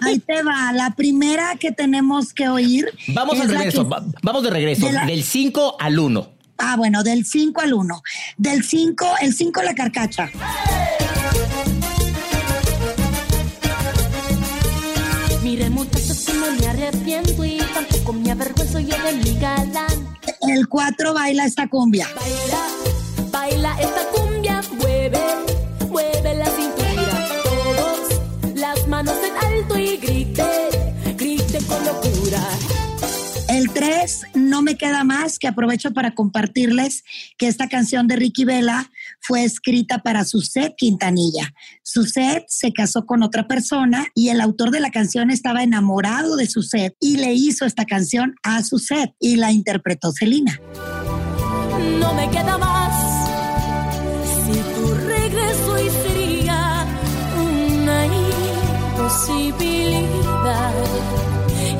Ahí 0.00 0.18
te 0.20 0.42
va. 0.44 0.72
La 0.72 0.94
primera 0.94 1.56
que 1.56 1.72
tenemos 1.72 2.32
que 2.32 2.48
oír. 2.48 2.86
Vamos 3.08 3.40
al 3.40 3.48
regreso, 3.48 3.84
vamos 4.22 4.42
de 4.44 4.50
regreso, 4.50 4.88
del 4.88 5.24
5 5.24 5.76
al 5.80 5.98
1. 5.98 6.28
Ah, 6.58 6.76
bueno, 6.76 7.02
del 7.02 7.26
5 7.26 7.60
al 7.60 7.74
1. 7.74 8.02
Del 8.36 8.62
5, 8.62 9.06
el 9.22 9.34
5 9.34 9.62
la 9.62 9.74
carcacha. 9.74 10.30
Mire, 15.42 15.70
muchachos, 15.70 16.24
que 16.24 16.34
no 16.34 16.52
me 16.52 16.66
arrepiento 16.68 17.44
y 17.44 17.58
tampoco 17.74 18.12
me 18.12 18.30
avergüenzo 18.30 18.78
yo 18.78 18.96
de 19.02 19.12
mi 19.14 19.40
galán. 19.40 20.16
El 20.48 20.68
4 20.68 21.14
baila 21.14 21.46
esta 21.46 21.66
cumbia. 21.66 22.08
Baila, 22.14 22.68
baila 23.32 23.76
esta 23.80 24.02
cumbia, 24.12 24.62
mueve 24.78 25.43
mueve 25.94 26.34
la 26.34 26.46
cintura. 26.46 27.28
Todos 27.44 28.56
las 28.56 28.88
manos 28.88 29.14
en 29.24 29.54
alto 29.54 29.78
y 29.78 29.96
grite, 29.96 30.42
grite 31.16 31.58
con 31.68 31.84
locura. 31.84 32.40
El 33.48 33.70
3, 33.70 34.22
no 34.34 34.62
me 34.62 34.76
queda 34.76 35.04
más 35.04 35.38
que 35.38 35.46
aprovecho 35.46 35.92
para 35.92 36.14
compartirles 36.14 37.04
que 37.38 37.46
esta 37.46 37.68
canción 37.68 38.08
de 38.08 38.16
Ricky 38.16 38.44
Vela 38.44 38.90
fue 39.20 39.44
escrita 39.44 39.98
para 39.98 40.24
Suset 40.24 40.74
Quintanilla. 40.76 41.54
Suset 41.84 42.44
se 42.48 42.72
casó 42.72 43.06
con 43.06 43.22
otra 43.22 43.46
persona 43.46 44.08
y 44.16 44.30
el 44.30 44.40
autor 44.40 44.72
de 44.72 44.80
la 44.80 44.90
canción 44.90 45.30
estaba 45.30 45.62
enamorado 45.62 46.34
de 46.34 46.48
Suset 46.48 46.96
y 46.98 47.18
le 47.18 47.34
hizo 47.34 47.66
esta 47.66 47.84
canción 47.84 48.34
a 48.42 48.64
Suset 48.64 49.14
y 49.20 49.36
la 49.36 49.52
interpretó 49.52 50.10
Celina. 50.10 50.60
No 52.00 52.14
me 52.14 52.28
queda 52.30 52.58
más 52.58 53.13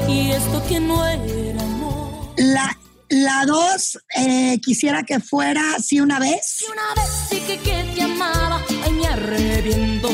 y 0.09 0.31
esto 0.31 0.63
que 0.69 0.81
no 0.81 1.07
era 1.07 1.63
amor. 1.63 2.33
La, 2.37 2.77
la 3.09 3.45
dos, 3.47 3.99
eh, 4.17 4.59
quisiera 4.61 5.03
que 5.03 5.21
fuera 5.21 5.63
si 5.81 6.01
una 6.01 6.19
vez. 6.19 6.41
Si 6.45 6.65
una 6.71 6.95
vez 6.95 7.11
sí 7.31 7.41
que, 7.47 7.59
que 7.59 7.85
te 7.95 8.03
amaba, 8.03 8.63
ay 8.85 8.93
me 8.93 9.07
arrepiento. 9.07 10.09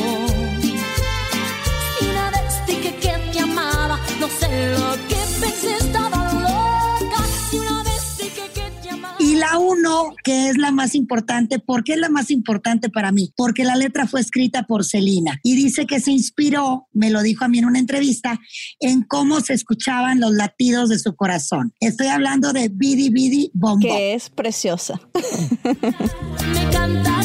Uno 9.57 10.13
que 10.23 10.49
es 10.49 10.57
la 10.57 10.71
más 10.71 10.95
importante. 10.95 11.59
¿Por 11.59 11.83
qué 11.83 11.93
es 11.93 11.99
la 11.99 12.09
más 12.09 12.31
importante 12.31 12.89
para 12.89 13.11
mí? 13.11 13.33
Porque 13.35 13.63
la 13.63 13.75
letra 13.75 14.07
fue 14.07 14.21
escrita 14.21 14.63
por 14.63 14.85
Celina 14.85 15.39
y 15.43 15.55
dice 15.55 15.85
que 15.85 15.99
se 15.99 16.11
inspiró, 16.11 16.87
me 16.93 17.09
lo 17.09 17.21
dijo 17.21 17.45
a 17.45 17.47
mí 17.47 17.59
en 17.59 17.65
una 17.65 17.79
entrevista, 17.79 18.39
en 18.79 19.03
cómo 19.03 19.41
se 19.41 19.53
escuchaban 19.53 20.19
los 20.19 20.31
latidos 20.31 20.89
de 20.89 20.99
su 20.99 21.15
corazón. 21.15 21.73
Estoy 21.79 22.07
hablando 22.07 22.53
de 22.53 22.69
Bidi 22.69 23.09
Bidi 23.09 23.51
Bombo. 23.53 23.87
Que 23.87 24.13
es 24.13 24.29
preciosa. 24.29 24.99
Me 26.53 26.69
canta 26.71 27.21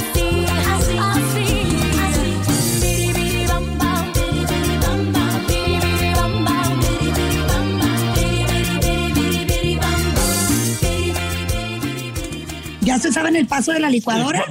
¿Ya 12.96 13.02
se 13.02 13.12
saben 13.12 13.36
el 13.36 13.46
paso 13.46 13.72
de 13.72 13.80
la 13.80 13.90
licuadora? 13.90 14.46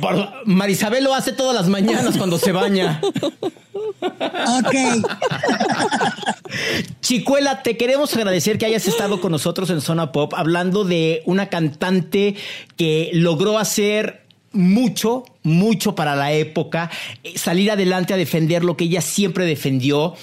Marisabel 0.46 1.04
lo 1.04 1.16
hace 1.16 1.32
todas 1.34 1.56
las 1.56 1.68
mañanas 1.68 2.16
cuando 2.16 2.38
se 2.38 2.52
baña. 2.52 3.02
Ok. 4.02 4.76
Chicuela, 7.02 7.64
te 7.64 7.76
queremos 7.76 8.16
agradecer 8.16 8.60
que 8.60 8.68
hayas 8.68 8.88
estado 8.88 9.20
con 9.20 9.32
nosotros 9.32 9.72
en 9.72 9.82
Zona 9.82 10.12
Pop 10.12 10.34
hablando 10.36 10.84
de 10.84 11.24
una 11.26 11.50
cantante 11.50 12.36
que 12.78 13.10
logró 13.14 13.58
hacer 13.58 14.28
mucho, 14.52 15.24
mucho 15.42 15.96
para 15.96 16.16
la 16.16 16.32
época, 16.32 16.92
eh, 17.24 17.38
salir 17.38 17.72
adelante 17.72 18.14
a 18.14 18.18
defender 18.18 18.64
lo 18.64 18.78
que 18.78 18.84
ella 18.84 19.02
siempre 19.02 19.46
defendió. 19.46 20.14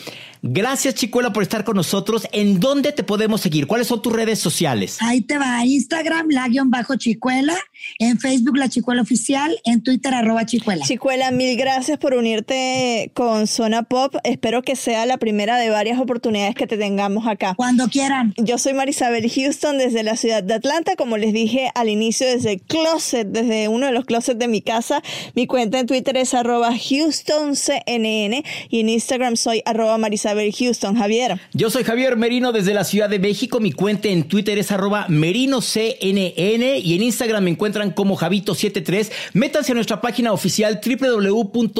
Gracias, 0.44 0.96
Chicuela, 0.96 1.32
por 1.32 1.44
estar 1.44 1.62
con 1.62 1.76
nosotros. 1.76 2.26
¿En 2.32 2.58
dónde 2.58 2.90
te 2.90 3.04
podemos 3.04 3.40
seguir? 3.40 3.68
¿Cuáles 3.68 3.87
son 3.87 4.02
tus 4.02 4.12
redes 4.12 4.40
sociales? 4.40 4.98
Ahí 5.00 5.20
te 5.20 5.38
va. 5.38 5.64
Instagram, 5.64 6.30
la 6.30 6.48
guion 6.48 6.68
bajo 6.68 6.96
chicuela. 6.96 7.56
En 7.98 8.18
Facebook, 8.18 8.56
la 8.56 8.68
chicuela 8.68 9.02
oficial. 9.02 9.58
En 9.64 9.82
Twitter, 9.82 10.14
arroba 10.14 10.46
chicuela. 10.46 10.84
Chicuela, 10.84 11.30
mil 11.30 11.56
gracias 11.56 11.98
por 11.98 12.14
unirte 12.14 13.10
con 13.14 13.46
Zona 13.46 13.82
Pop. 13.82 14.14
Espero 14.24 14.62
que 14.62 14.76
sea 14.76 15.06
la 15.06 15.18
primera 15.18 15.56
de 15.56 15.70
varias 15.70 15.98
oportunidades 15.98 16.54
que 16.54 16.66
te 16.66 16.76
tengamos 16.76 17.26
acá. 17.26 17.54
Cuando 17.54 17.88
quieran. 17.88 18.34
Yo 18.36 18.58
soy 18.58 18.74
Marisabel 18.74 19.30
Houston 19.30 19.78
desde 19.78 20.02
la 20.02 20.16
ciudad 20.16 20.42
de 20.42 20.54
Atlanta, 20.54 20.96
como 20.96 21.16
les 21.16 21.32
dije 21.32 21.70
al 21.74 21.88
inicio 21.88 22.26
desde 22.26 22.52
el 22.52 22.62
closet, 22.62 23.26
desde 23.28 23.68
uno 23.68 23.86
de 23.86 23.92
los 23.92 24.04
closets 24.04 24.38
de 24.38 24.48
mi 24.48 24.62
casa. 24.62 25.02
Mi 25.34 25.46
cuenta 25.46 25.78
en 25.78 25.86
Twitter 25.86 26.16
es 26.16 26.34
arroba 26.34 26.70
HoustonCNN 26.70 28.44
y 28.68 28.80
en 28.80 28.88
Instagram 28.88 29.36
soy 29.36 29.62
arroba 29.64 29.98
Marisabel 29.98 30.52
Houston. 30.52 30.82
Javier. 30.96 31.40
Yo 31.52 31.70
soy 31.70 31.84
Javier 31.84 32.16
Merino 32.16 32.52
desde 32.52 32.74
la 32.74 32.84
Ciudad 32.84 33.08
de 33.08 33.18
México. 33.18 33.60
Mi 33.60 33.72
cuenta 33.72 34.08
en 34.08 34.24
Twitter 34.24 34.58
es 34.58 34.70
arroba 34.72 35.06
merinoCNN 35.08 36.02
y 36.02 36.94
en 36.94 37.02
Instagram 37.02 37.44
me 37.44 37.50
encuentran 37.72 37.92
como 37.92 38.18
Javito73. 38.18 39.11
Métanse 39.32 39.72
a 39.72 39.74
nuestra 39.74 40.00
página 40.00 40.32
oficial 40.32 40.80
www.cnne.com 40.85 41.72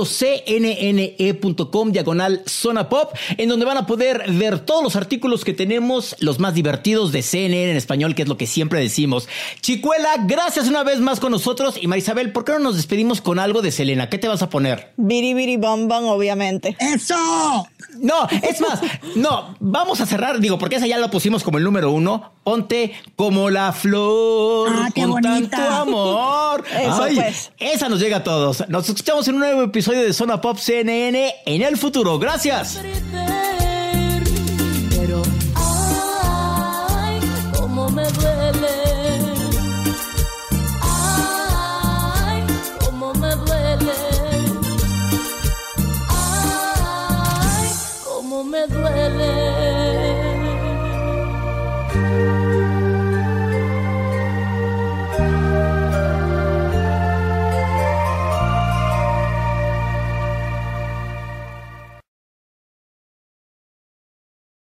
diagonal 1.93 2.43
zona 2.47 2.89
pop, 2.89 3.13
en 3.37 3.49
donde 3.49 3.67
van 3.67 3.77
a 3.77 3.87
poder 3.87 4.25
ver 4.33 4.61
todos 4.61 4.83
los 4.83 4.97
artículos 4.97 5.45
que 5.45 5.53
tenemos, 5.53 6.17
los 6.21 6.39
más 6.39 6.55
divertidos 6.55 7.13
de 7.13 7.23
CNN 7.23 7.73
en 7.73 7.77
español, 7.77 8.15
que 8.15 8.23
es 8.23 8.29
lo 8.29 8.39
que 8.39 8.47
siempre 8.47 8.81
decimos. 8.81 9.29
Chicuela, 9.61 10.17
gracias 10.27 10.69
una 10.69 10.83
vez 10.83 11.01
más 11.01 11.21
con 11.21 11.33
nosotros. 11.33 11.77
Y 11.81 11.87
Marisabel, 11.87 12.33
¿por 12.33 12.45
qué 12.45 12.53
no 12.53 12.61
nos 12.61 12.77
despedimos 12.77 13.21
con 13.21 13.39
algo 13.39 13.61
de 13.61 13.71
Selena? 13.71 14.09
¿Qué 14.09 14.17
te 14.19 14.29
vas 14.29 14.43
a 14.43 14.49
poner? 14.49 14.93
Biri 14.97 15.35
Biri 15.35 15.59
Bom 15.59 15.89
Bom, 15.89 16.07
obviamente. 16.07 16.75
¡Eso! 16.79 17.67
No, 17.99 18.27
es 18.43 18.61
más, 18.61 18.81
no, 19.17 19.55
vamos 19.61 20.01
a 20.01 20.07
cerrar, 20.07 20.41
digo, 20.41 20.59
porque 20.59 20.77
esa 20.77 20.87
ya 20.87 20.99
la 20.99 21.11
pusimos 21.11 21.43
como 21.43 21.59
el 21.59 21.65
número 21.65 21.91
uno. 21.91 22.33
Ponte 22.45 22.93
como 23.15 23.51
la 23.51 23.73
flor 23.73 24.69
Ah, 24.75 24.89
qué 24.93 25.03
con 25.03 25.11
bonita. 25.13 25.31
tanto 25.57 25.63
amor. 25.75 26.65
Eso, 26.81 27.07
pues. 27.15 27.53
Esa 27.59 27.89
nos 27.89 28.01
llega 28.01 28.17
a 28.19 28.25
todos. 28.25 28.65
Nos 28.69 28.89
escuchamos 28.89 29.29
en 29.29 29.35
un 29.35 29.41
nuevo 29.41 29.63
episodio 29.63 30.03
de 30.03 30.13
Zona 30.13 30.41
Pop 30.41 30.59
CNN 30.59 31.35
en 31.47 31.63
el 31.63 31.77
futuro. 31.77 32.19
Gracias. 32.19 32.81
Pero, 34.91 35.23
ay, 35.55 37.21
cómo 37.57 37.89
me 37.91 38.03
duele. 38.11 38.69
Ay, 40.83 42.43
cómo 42.85 43.15
me 43.15 43.35
duele. 43.37 43.93
Ay, 46.09 47.69
cómo 48.05 48.43
me 48.45 48.67
duele. 48.67 49.02